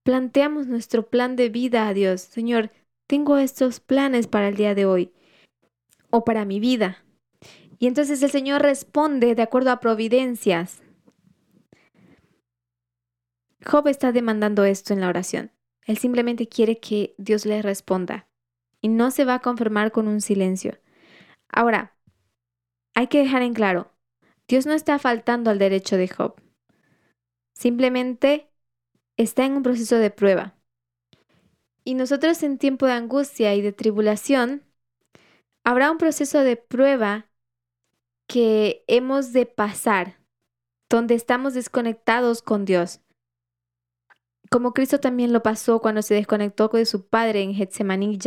[0.04, 2.20] planteamos nuestro plan de vida a Dios.
[2.20, 2.70] Señor,
[3.08, 5.12] tengo estos planes para el día de hoy
[6.10, 7.02] o para mi vida.
[7.78, 10.82] Y entonces el Señor responde de acuerdo a providencias.
[13.64, 15.50] Job está demandando esto en la oración.
[15.84, 18.28] Él simplemente quiere que Dios le responda
[18.80, 20.78] y no se va a conformar con un silencio.
[21.48, 21.96] Ahora,
[22.94, 23.92] hay que dejar en claro,
[24.48, 26.34] Dios no está faltando al derecho de Job.
[27.54, 28.48] Simplemente
[29.16, 30.54] está en un proceso de prueba.
[31.84, 34.62] Y nosotros en tiempo de angustia y de tribulación,
[35.64, 37.26] habrá un proceso de prueba
[38.28, 40.18] que hemos de pasar,
[40.88, 43.00] donde estamos desconectados con Dios.
[44.50, 48.18] Como Cristo también lo pasó cuando se desconectó de su Padre en Getsemaní.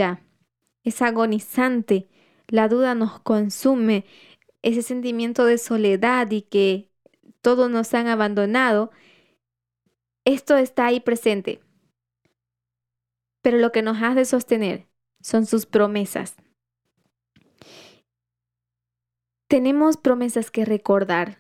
[0.84, 2.10] Es agonizante,
[2.48, 4.06] la duda nos consume,
[4.62, 6.90] ese sentimiento de soledad y que
[7.42, 8.92] todos nos han abandonado.
[10.26, 11.62] Esto está ahí presente.
[13.42, 14.88] Pero lo que nos hace sostener
[15.22, 16.36] son sus promesas.
[19.48, 21.40] Tenemos promesas que recordar.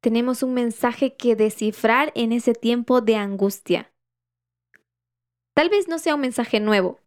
[0.00, 3.92] Tenemos un mensaje que descifrar en ese tiempo de angustia.
[5.54, 6.98] Tal vez no sea un mensaje nuevo,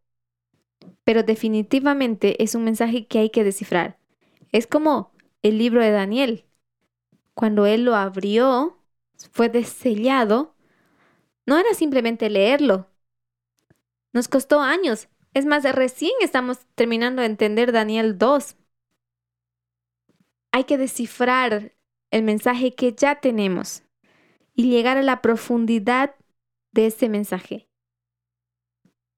[1.04, 4.00] pero definitivamente es un mensaje que hay que descifrar.
[4.52, 5.14] Es como
[5.46, 6.46] el libro de Daniel.
[7.36, 8.82] Cuando él lo abrió,
[9.32, 10.56] fue desellado,
[11.46, 12.89] no era simplemente leerlo.
[14.12, 15.08] Nos costó años.
[15.36, 18.56] Es más, recién estamos terminando de entender Daniel 2
[20.52, 21.76] hay que descifrar
[22.12, 23.84] el mensaje que ya tenemos
[24.56, 26.16] y llegar a la profundidad
[26.72, 27.70] de ese mensaje.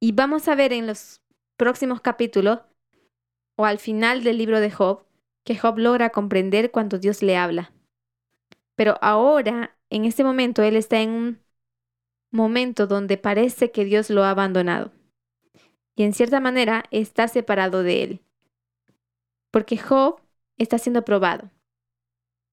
[0.02, 1.22] Y vamos a ver en los
[1.56, 2.62] próximos capítulos
[3.56, 5.07] o al final del libro de Job
[5.48, 7.72] que Job logra comprender cuando Dios le habla.
[8.76, 11.40] Pero ahora, en este momento, él está en un
[12.32, 14.92] momento donde parece que Dios lo ha abandonado.
[15.96, 18.26] Y en cierta manera está separado de él.
[19.50, 20.20] Porque Job
[20.58, 21.50] está siendo probado.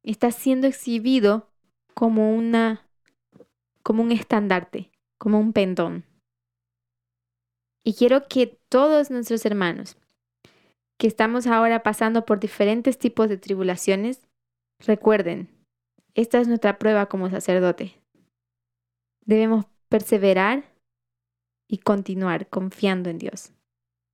[0.05, 1.51] Está siendo exhibido
[1.95, 2.89] como una
[3.83, 6.05] como un estandarte, como un pendón.
[7.83, 9.99] Y quiero que todos nuestros hermanos
[10.99, 14.27] que estamos ahora pasando por diferentes tipos de tribulaciones,
[14.79, 15.49] recuerden,
[16.15, 18.01] esta es nuestra prueba como sacerdote.
[19.25, 20.65] Debemos perseverar
[21.69, 23.53] y continuar confiando en Dios.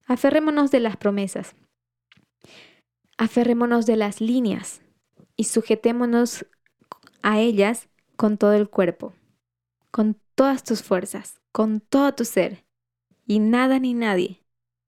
[0.06, 1.54] Aferrémonos de las promesas
[3.20, 4.80] Aferrémonos de las líneas
[5.36, 6.46] y sujetémonos
[7.22, 9.12] a ellas con todo el cuerpo,
[9.90, 12.64] con todas tus fuerzas, con todo tu ser,
[13.26, 14.42] y nada ni nadie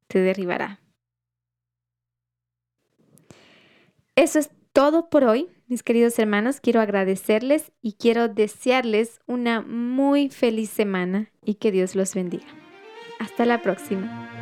[0.07, 0.82] te derribará.
[4.15, 6.61] Eso es todo por hoy, mis queridos hermanos.
[6.61, 12.47] Quiero agradecerles y quiero desearles una muy feliz semana y que Dios los bendiga.
[13.19, 14.42] Hasta la próxima.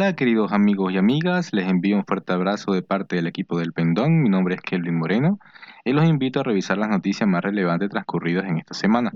[0.00, 3.72] Hola queridos amigos y amigas, les envío un fuerte abrazo de parte del equipo del
[3.72, 5.40] Pendón, mi nombre es Kelvin Moreno
[5.84, 9.10] y los invito a revisar las noticias más relevantes transcurridas en esta semana.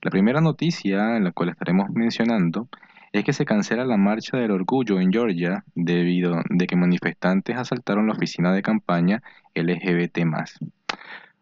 [0.00, 2.66] La primera noticia en la cual estaremos mencionando
[3.12, 8.06] es que se cancela la marcha del orgullo en Georgia debido a que manifestantes asaltaron
[8.06, 9.22] la oficina de campaña
[9.54, 10.20] LGBT+.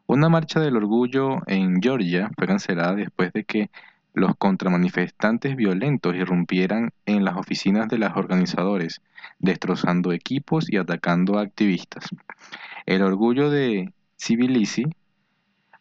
[0.08, 3.70] Una marcha del orgullo en Georgia fue cancelada después de que
[4.14, 9.02] los contramanifestantes violentos irrumpieran en las oficinas de los organizadores,
[9.40, 12.06] destrozando equipos y atacando a activistas.
[12.86, 14.84] El orgullo de Civilisi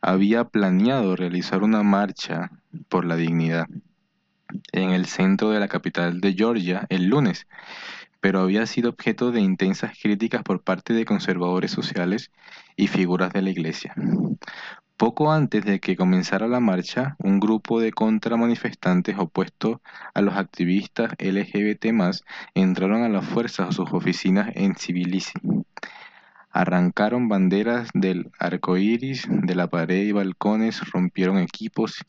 [0.01, 2.51] había planeado realizar una marcha
[2.89, 3.67] por la dignidad
[4.71, 7.47] en el centro de la capital de Georgia el lunes,
[8.19, 12.31] pero había sido objeto de intensas críticas por parte de conservadores sociales
[12.75, 13.93] y figuras de la iglesia.
[15.03, 19.81] Poco antes de que comenzara la marcha, un grupo de contramanifestantes opuestos
[20.13, 21.87] a los activistas LGBT
[22.55, 25.33] entraron a las fuerzas a sus oficinas en Tbilisi.
[26.51, 32.05] Arrancaron banderas del arco iris de la pared y balcones, rompieron equipos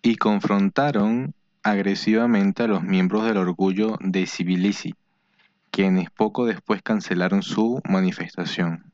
[0.00, 1.34] y confrontaron
[1.64, 4.94] agresivamente a los miembros del orgullo de Tbilisi,
[5.72, 8.87] quienes poco después cancelaron su manifestación.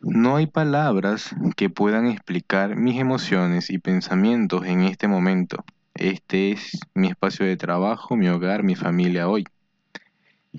[0.00, 5.64] No hay palabras que puedan explicar mis emociones y pensamientos en este momento.
[5.94, 9.44] Este es mi espacio de trabajo, mi hogar, mi familia hoy.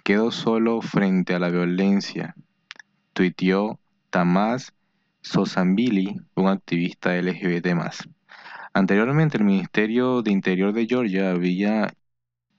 [0.03, 2.35] Quedo solo frente a la violencia,
[3.13, 3.79] tuiteó
[4.09, 4.73] Tamás
[5.21, 7.67] Sosambili, un activista LGBT.
[8.73, 11.93] Anteriormente, el Ministerio de Interior de Georgia había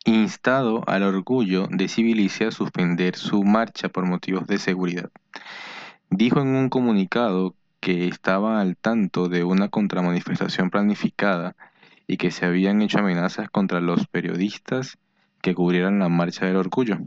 [0.07, 5.11] instado al orgullo de Civilicia a suspender su marcha por motivos de seguridad.
[6.11, 11.55] Dijo en un comunicado que estaba al tanto de una contramanifestación planificada
[12.07, 14.99] y que se habían hecho amenazas contra los periodistas
[15.41, 16.99] que cubrieran la Marcha del Orgullo.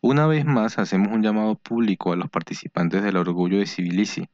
[0.00, 4.28] Una vez más hacemos un llamado público a los participantes del Orgullo de Civilisi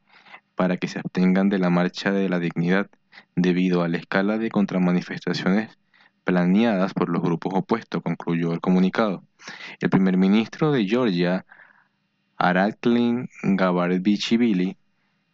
[0.55, 2.89] para que se abstengan de la Marcha de la Dignidad
[3.35, 5.77] debido a la escala de contramanifestaciones
[6.23, 9.23] planeadas por los grupos opuestos, concluyó el comunicado.
[9.81, 11.45] El primer ministro de Georgia,
[12.43, 14.75] Araklin Gabarbichvili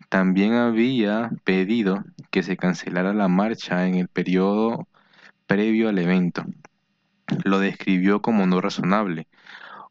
[0.10, 4.88] también había pedido que se cancelara la marcha en el periodo
[5.48, 6.46] previo al evento.
[7.46, 9.28] Lo describió como no razonable,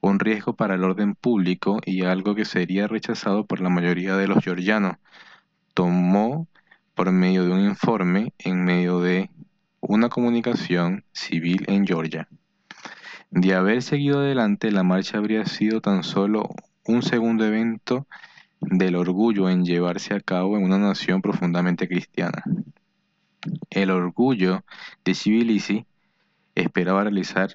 [0.01, 4.28] un riesgo para el orden público y algo que sería rechazado por la mayoría de
[4.28, 4.95] los georgianos.
[5.74, 6.47] Tomó
[6.95, 9.28] por medio de un informe en medio de
[9.81, 12.28] una comunicación civil en Georgia.
[13.32, 16.49] De haber seguido adelante, la marcha habría sido tan solo
[16.89, 18.06] un segundo evento
[18.60, 22.43] del orgullo en llevarse a cabo en una nación profundamente cristiana.
[23.70, 24.65] El orgullo
[25.05, 25.86] de Civilisi
[26.55, 27.51] esperaba realizar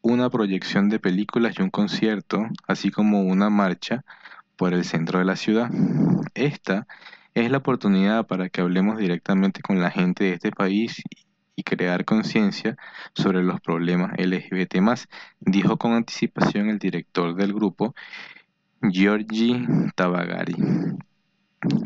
[0.00, 4.04] una proyección de películas y un concierto, así como una marcha
[4.56, 5.70] por el centro de la ciudad.
[6.34, 6.86] Esta
[7.34, 11.02] es la oportunidad para que hablemos directamente con la gente de este país
[11.56, 12.76] y crear conciencia
[13.12, 14.78] sobre los problemas LGBT+,
[15.40, 17.96] dijo con anticipación el director del grupo
[18.80, 20.54] Giorgi Tabagari.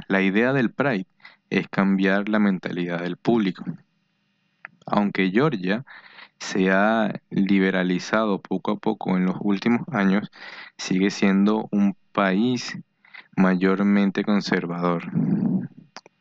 [0.09, 1.07] La idea del Pride
[1.49, 3.65] es cambiar la mentalidad del público.
[4.85, 5.87] Aunque Georgia
[6.39, 10.31] se ha liberalizado poco a poco en los últimos años,
[10.77, 12.79] sigue siendo un país
[13.37, 15.11] mayormente conservador.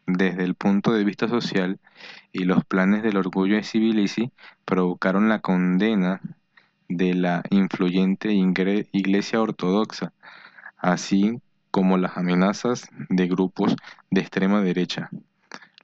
[0.08, 1.80] desde el punto de vista social
[2.34, 4.32] y los planes del orgullo de Civilisi
[4.66, 6.22] provocaron la condena
[6.90, 10.14] de la influyente Iglesia Ortodoxa,
[10.82, 11.40] así
[11.70, 13.76] como las amenazas de grupos
[14.10, 15.10] de extrema derecha.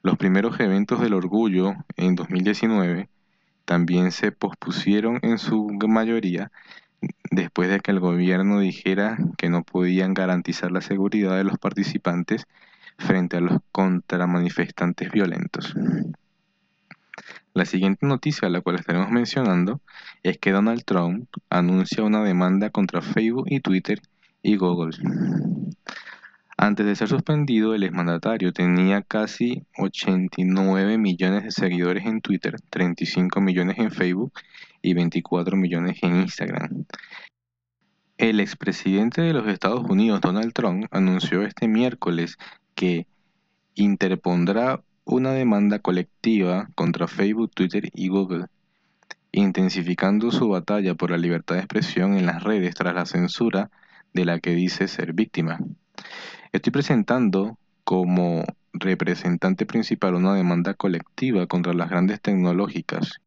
[0.02, 3.10] Los primeros eventos del orgullo en 2019
[3.66, 6.52] también se pospusieron en su mayoría
[7.32, 12.48] después de que el gobierno dijera que no podían garantizar la seguridad de los participantes
[12.98, 15.76] frente a los contramanifestantes violentos.
[17.54, 19.82] La siguiente noticia la cual estaremos mencionando
[20.24, 24.02] es que Donald Trump anuncia una demanda contra Facebook y Twitter
[24.48, 24.58] y.
[26.58, 33.42] Antes de ser suspendido, el exmandatario tenía casi 89 millones de seguidores en Twitter, 35
[33.42, 34.32] millones en Facebook
[34.82, 36.86] y 24 millones en Instagram.
[38.18, 42.38] El expresidente de los Estados Unidos, Donald Trump, anunció este miércoles
[42.74, 43.06] que
[43.76, 48.46] interpondrá una demanda colectiva contra Facebook, Twitter y Google,
[49.34, 53.70] intensificando su batalla por la libertad de expresión en las redes tras la censura
[54.18, 55.60] de la que dice ser víctima.
[56.52, 63.22] Estoy presentando como representante principal una demanda colectiva contra las grandes tecnológicas,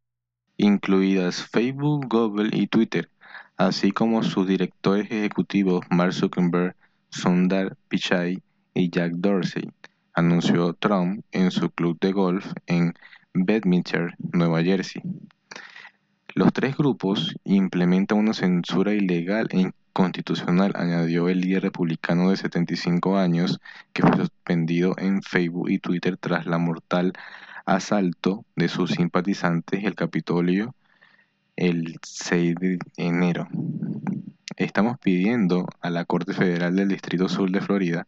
[0.57, 3.09] incluidas Facebook, Google y Twitter,
[3.57, 6.75] así como sus directores ejecutivos Mark Zuckerberg,
[7.11, 8.43] Sundar Pichai
[8.75, 9.71] y Jack Dorsey,
[10.15, 12.95] anunció Trump en su club de golf en
[13.33, 15.03] Bedminster, Nueva Jersey.
[16.35, 23.19] Los tres grupos implementan una censura ilegal e constitucional, añadió el líder republicano de 75
[23.19, 23.61] años,
[23.93, 27.12] que fue suspendido en Facebook y Twitter tras la mortal
[27.67, 30.75] asalto de sus simpatizantes el Capitolio
[31.57, 33.49] el 6 de enero.
[34.57, 38.07] Estamos pidiendo a la Corte Federal del Distrito Sur de Florida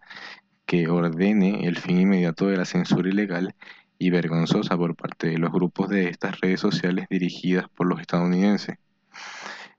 [0.66, 3.54] que ordene el fin inmediato de la censura ilegal
[3.98, 8.76] y vergonzosa por parte de los grupos de estas redes sociales dirigidas por los estadounidenses,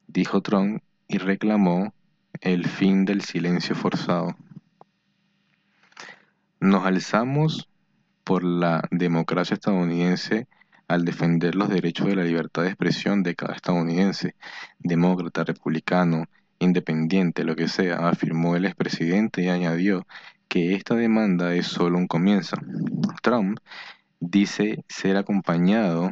[0.07, 0.81] dijo Trump
[1.13, 1.93] y reclamó
[2.41, 4.35] el fin del silencio forzado.
[6.59, 7.69] Nos alzamos
[8.23, 10.47] por la democracia estadounidense
[10.87, 14.35] al defender los derechos de la libertad de expresión de cada estadounidense,
[14.79, 16.25] demócrata, republicano,
[16.57, 20.07] independiente, lo que sea, afirmó el expresidente y añadió
[20.47, 22.57] que esta demanda es solo un comienzo.
[23.21, 23.59] Trump
[24.19, 26.11] dice ser acompañado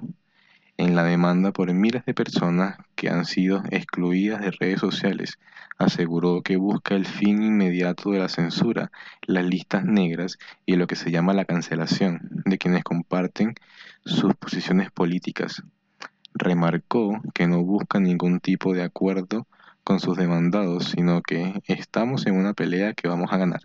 [0.81, 5.37] en la demanda por miles de personas que han sido excluidas de redes sociales.
[5.77, 8.91] Aseguró que busca el fin inmediato de la censura,
[9.27, 13.53] las listas negras y lo que se llama la cancelación de quienes comparten
[14.05, 15.61] sus posiciones políticas.
[16.33, 19.45] Remarcó que no busca ningún tipo de acuerdo
[19.83, 23.61] con sus demandados, sino que estamos en una pelea que vamos a ganar.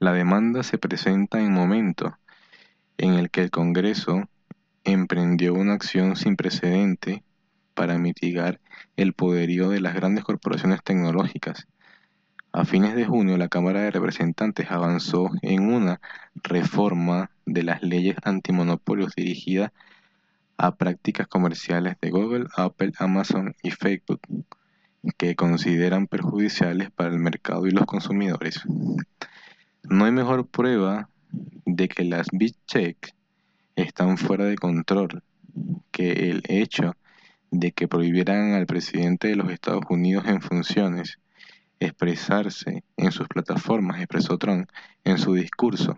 [0.00, 2.18] La demanda se presenta en momento
[2.98, 4.28] en el que el Congreso
[4.86, 7.22] emprendió una acción sin precedente
[7.74, 8.60] para mitigar
[8.96, 11.66] el poderío de las grandes corporaciones tecnológicas.
[12.52, 16.00] A fines de junio, la Cámara de Representantes avanzó en una
[16.36, 19.72] reforma de las leyes antimonopolios dirigida
[20.56, 24.20] a prácticas comerciales de Google, Apple, Amazon y Facebook
[25.18, 28.62] que consideran perjudiciales para el mercado y los consumidores.
[29.82, 31.10] No hay mejor prueba
[31.64, 33.14] de que las Big Tech
[33.76, 35.22] están fuera de control
[35.90, 36.96] que el hecho
[37.50, 41.18] de que prohibieran al presidente de los Estados Unidos en funciones
[41.78, 44.68] expresarse en sus plataformas, expresó Trump
[45.04, 45.96] en su discurso.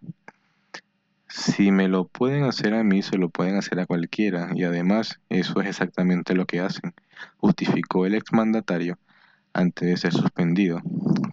[1.28, 5.20] Si me lo pueden hacer a mí, se lo pueden hacer a cualquiera, y además
[5.28, 6.94] eso es exactamente lo que hacen,
[7.36, 8.98] justificó el exmandatario
[9.52, 10.80] antes de ser suspendido.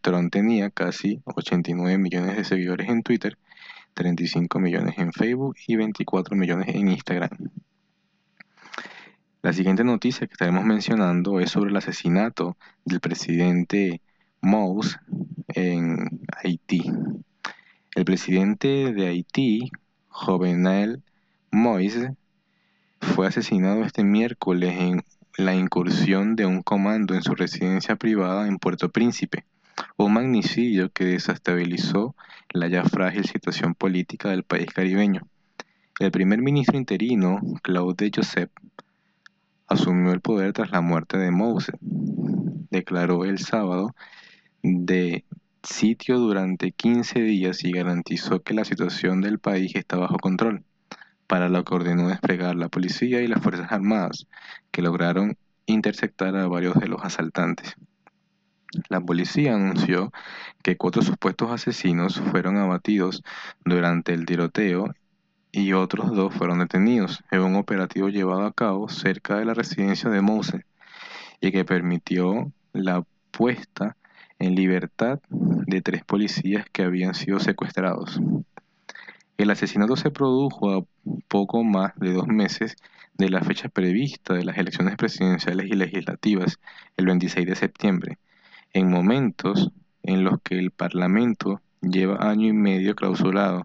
[0.01, 3.37] Trump tenía casi 89 millones de seguidores en Twitter
[3.95, 7.29] 35 millones en Facebook y 24 millones en Instagram.
[9.41, 14.01] La siguiente noticia que estaremos mencionando es sobre el asesinato del presidente
[14.41, 14.99] Mous
[15.47, 16.91] en Haití.
[17.95, 19.71] El presidente de Haití,
[20.09, 21.01] Jovenel
[21.51, 22.15] Moïse,
[22.99, 25.03] fue asesinado este miércoles en
[25.37, 29.45] la incursión de un comando en su residencia privada en Puerto Príncipe
[29.97, 32.15] un magnicidio que desestabilizó
[32.49, 35.27] la ya frágil situación política del país caribeño.
[35.99, 38.51] El primer ministro interino, Claude Joseph,
[39.67, 41.73] asumió el poder tras la muerte de Mose.
[41.81, 43.95] Declaró el sábado
[44.61, 45.23] de
[45.63, 50.63] sitio durante 15 días y garantizó que la situación del país está bajo control,
[51.27, 54.27] para lo que ordenó desplegar la policía y las Fuerzas Armadas,
[54.71, 57.75] que lograron interceptar a varios de los asaltantes.
[58.89, 60.11] La policía anunció
[60.63, 63.23] que cuatro supuestos asesinos fueron abatidos
[63.63, 64.93] durante el tiroteo
[65.51, 70.09] y otros dos fueron detenidos en un operativo llevado a cabo cerca de la residencia
[70.09, 70.65] de Mose
[71.39, 73.95] y que permitió la puesta
[74.39, 78.19] en libertad de tres policías que habían sido secuestrados.
[79.37, 80.83] El asesinato se produjo a
[81.27, 82.75] poco más de dos meses
[83.17, 86.59] de la fecha prevista de las elecciones presidenciales y legislativas,
[86.97, 88.17] el 26 de septiembre,
[88.75, 89.71] en momentos
[90.03, 93.63] en los que el Parlamento lleva año y medio clausurado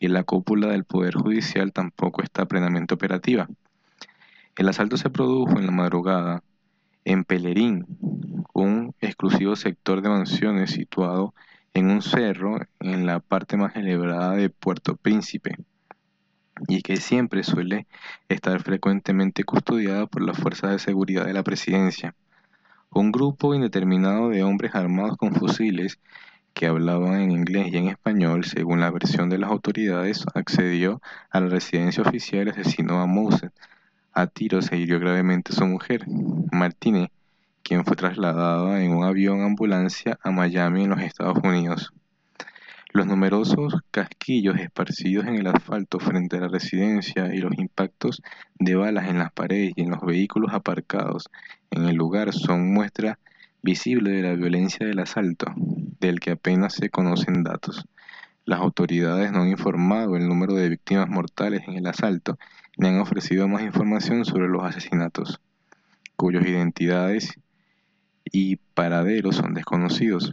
[0.00, 3.48] y la cúpula del Poder Judicial tampoco está plenamente operativa.
[4.56, 6.42] El asalto se produjo en la madrugada
[7.04, 7.86] en Pelerín,
[8.52, 11.34] un exclusivo sector de mansiones situado
[11.72, 15.54] en un cerro en la parte más elevada de Puerto Príncipe
[16.66, 17.86] y que siempre suele
[18.28, 22.16] estar frecuentemente custodiada por las fuerzas de seguridad de la presidencia.
[22.90, 26.00] Un grupo indeterminado de hombres armados con fusiles
[26.54, 31.00] que hablaban en inglés y en español, según la versión de las autoridades, accedió
[31.30, 33.50] a la residencia oficial y asesinó a Moses.
[34.12, 36.06] A tiro se hirió gravemente su mujer,
[36.50, 37.10] Martínez,
[37.62, 41.92] quien fue trasladada en un avión ambulancia a Miami en los Estados Unidos.
[42.94, 48.22] Los numerosos casquillos esparcidos en el asfalto frente a la residencia y los impactos
[48.58, 51.28] de balas en las paredes y en los vehículos aparcados
[51.70, 53.18] en el lugar son muestra
[53.62, 57.84] visible de la violencia del asalto, del que apenas se conocen datos.
[58.46, 62.38] Las autoridades no han informado el número de víctimas mortales en el asalto
[62.78, 65.40] ni han ofrecido más información sobre los asesinatos,
[66.16, 67.38] cuyas identidades
[68.24, 70.32] y paraderos son desconocidos.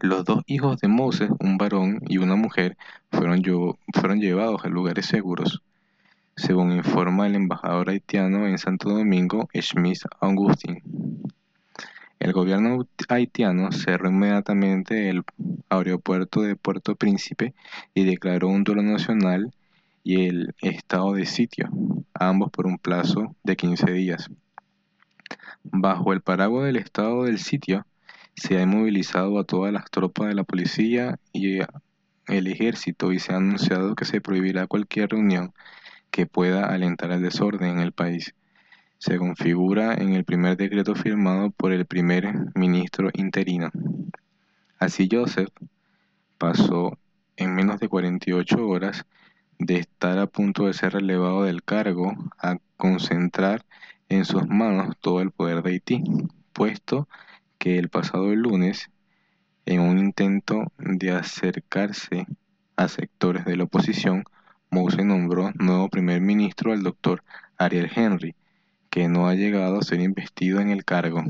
[0.00, 2.76] Los dos hijos de Moses, un varón y una mujer,
[3.12, 3.42] fueron,
[4.20, 5.62] llevados a lugares seguros,
[6.36, 10.82] según informa el embajador haitiano en Santo Domingo, Schmidt Augustin.
[12.18, 15.22] El gobierno haitiano cerró inmediatamente el
[15.68, 17.54] aeropuerto de Puerto Príncipe
[17.94, 19.52] y declaró un duelo nacional
[20.02, 21.68] y el estado de sitio,
[22.14, 24.28] ambos por un plazo de 15 días.
[25.62, 27.86] Bajo el paraguas del estado del sitio,
[28.38, 31.58] se ha movilizado a todas las tropas de la policía y
[32.26, 35.52] el ejército y se ha anunciado que se prohibirá cualquier reunión
[36.10, 38.34] que pueda alentar el desorden en el país,
[38.98, 43.70] según figura en el primer decreto firmado por el primer ministro interino.
[44.78, 45.50] Así Joseph
[46.38, 46.98] pasó
[47.36, 49.04] en menos de 48 horas
[49.58, 53.64] de estar a punto de ser relevado del cargo a concentrar
[54.08, 56.02] en sus manos todo el poder de Haití,
[56.52, 57.08] puesto
[57.76, 58.90] el pasado lunes,
[59.66, 62.26] en un intento de acercarse
[62.76, 64.24] a sectores de la oposición,
[64.70, 67.22] Mose nombró nuevo primer ministro al doctor
[67.58, 68.34] Ariel Henry,
[68.88, 71.22] que no ha llegado a ser investido en el cargo.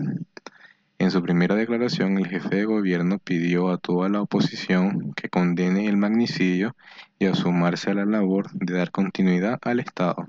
[1.00, 5.86] En su primera declaración, el jefe de gobierno pidió a toda la oposición que condene
[5.86, 6.74] el magnicidio
[7.18, 10.26] y a sumarse a la labor de dar continuidad al Estado.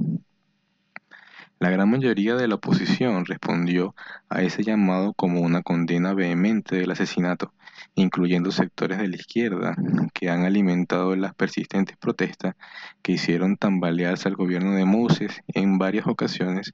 [1.59, 3.93] La gran mayoría de la oposición respondió
[4.29, 7.53] a ese llamado como una condena vehemente del asesinato,
[7.95, 9.75] incluyendo sectores de la izquierda
[10.13, 12.55] que han alimentado las persistentes protestas
[13.01, 16.73] que hicieron tambalearse al gobierno de Moses en varias ocasiones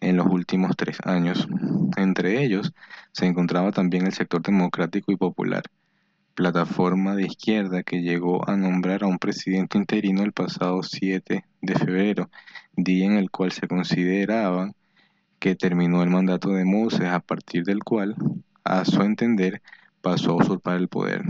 [0.00, 1.48] en los últimos tres años.
[1.96, 2.74] Entre ellos
[3.12, 5.62] se encontraba también el sector democrático y popular,
[6.40, 11.74] plataforma de izquierda que llegó a nombrar a un presidente interino el pasado 7 de
[11.74, 12.30] febrero,
[12.74, 14.70] día en el cual se consideraba
[15.38, 18.16] que terminó el mandato de Moses, a partir del cual,
[18.64, 19.60] a su entender,
[20.00, 21.24] pasó a usurpar el poder.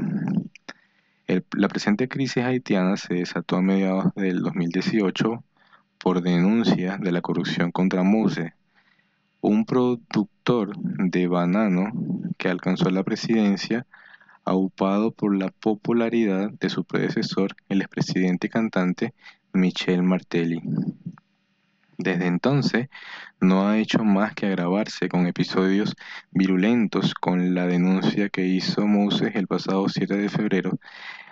[1.26, 5.42] la presente crisis haitiana se desató a mediados del 2018
[5.98, 8.52] por denuncias de la corrupción contra Moses,
[9.40, 11.90] un productor de banano
[12.38, 13.88] que alcanzó la presidencia
[14.44, 19.14] aupado por la popularidad de su predecesor, el expresidente y cantante
[19.52, 20.62] Michel Martelly.
[21.98, 22.88] Desde entonces
[23.40, 25.94] no ha hecho más que agravarse con episodios
[26.30, 30.78] virulentos con la denuncia que hizo Moses el pasado 7 de febrero,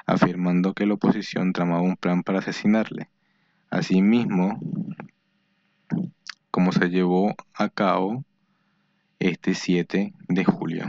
[0.06, 3.09] afirmando que la oposición tramaba un plan para asesinarle.
[3.70, 4.60] Asimismo,
[6.51, 8.24] como se llevó a cabo
[9.18, 10.86] este 7 de julio.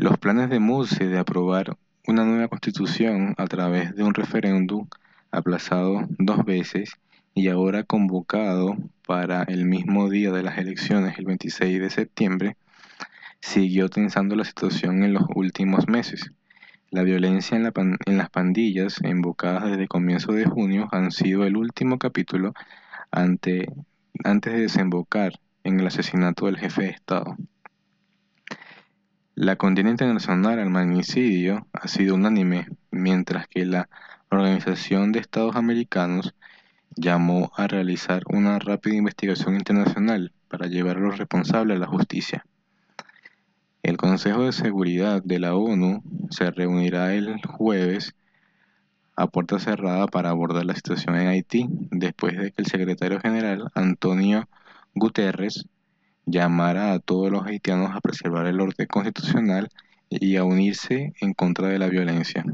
[0.00, 4.88] Los planes de Muse de aprobar una nueva constitución a través de un referéndum
[5.30, 6.94] aplazado dos veces
[7.34, 12.56] y ahora convocado para el mismo día de las elecciones, el 26 de septiembre,
[13.42, 16.32] siguió tensando la situación en los últimos meses.
[16.90, 17.70] La violencia en,
[18.06, 22.54] en, las pandillas, invocadas desde comienzo de junio, han sido el último capítulo
[23.10, 23.70] ante,
[24.24, 27.36] antes de desembocar en el asesinato del jefe de Estado.
[29.40, 33.88] La condena internacional al magnicidio ha sido unánime, mientras que la
[34.28, 36.34] Organización de Estados Americanos
[36.94, 42.44] llamó a realizar una rápida investigación internacional para llevar a los responsables a la justicia.
[43.82, 48.14] El Consejo de Seguridad de la ONU se reunirá el jueves
[49.16, 53.70] a puerta cerrada para abordar la situación en Haití, después de que el secretario general
[53.74, 54.50] Antonio
[54.94, 55.64] Guterres
[56.30, 59.68] llamara a todos los haitianos a preservar el orden constitucional
[60.08, 62.44] y a unirse en contra de la violencia.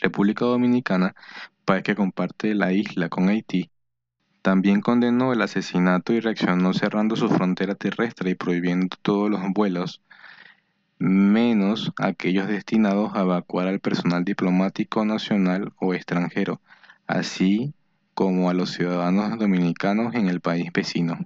[0.00, 1.14] República Dominicana,
[1.64, 3.70] país que comparte la isla con Haití,
[4.42, 10.02] también condenó el asesinato y reaccionó cerrando su frontera terrestre y prohibiendo todos los vuelos,
[10.98, 16.60] menos aquellos destinados a evacuar al personal diplomático nacional o extranjero,
[17.06, 17.74] así
[18.12, 21.18] como a los ciudadanos dominicanos en el país vecino.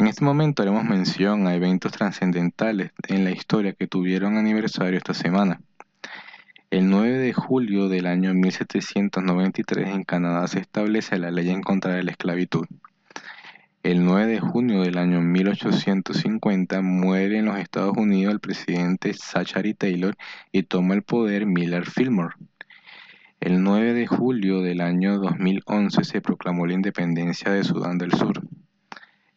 [0.00, 5.12] En este momento haremos mención a eventos trascendentales en la historia que tuvieron aniversario esta
[5.12, 5.60] semana.
[6.70, 11.92] El 9 de julio del año 1793 en Canadá se establece la ley en contra
[11.92, 12.64] de la esclavitud.
[13.82, 19.74] El 9 de junio del año 1850 muere en los Estados Unidos el presidente Zachary
[19.74, 20.16] Taylor
[20.50, 22.36] y toma el poder Miller Fillmore.
[23.38, 28.40] El 9 de julio del año 2011 se proclamó la independencia de Sudán del Sur.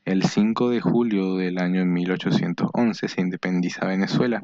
[0.05, 4.43] El 5 de julio del año 1811 se independiza Venezuela.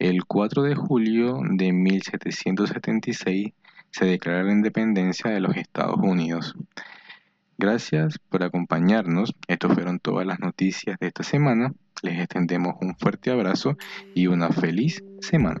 [0.00, 3.52] El 4 de julio de 1776
[3.92, 6.56] se declara la independencia de los Estados Unidos.
[7.56, 9.36] Gracias por acompañarnos.
[9.46, 11.72] Estas fueron todas las noticias de esta semana.
[12.02, 13.76] Les extendemos un fuerte abrazo
[14.12, 15.60] y una feliz semana.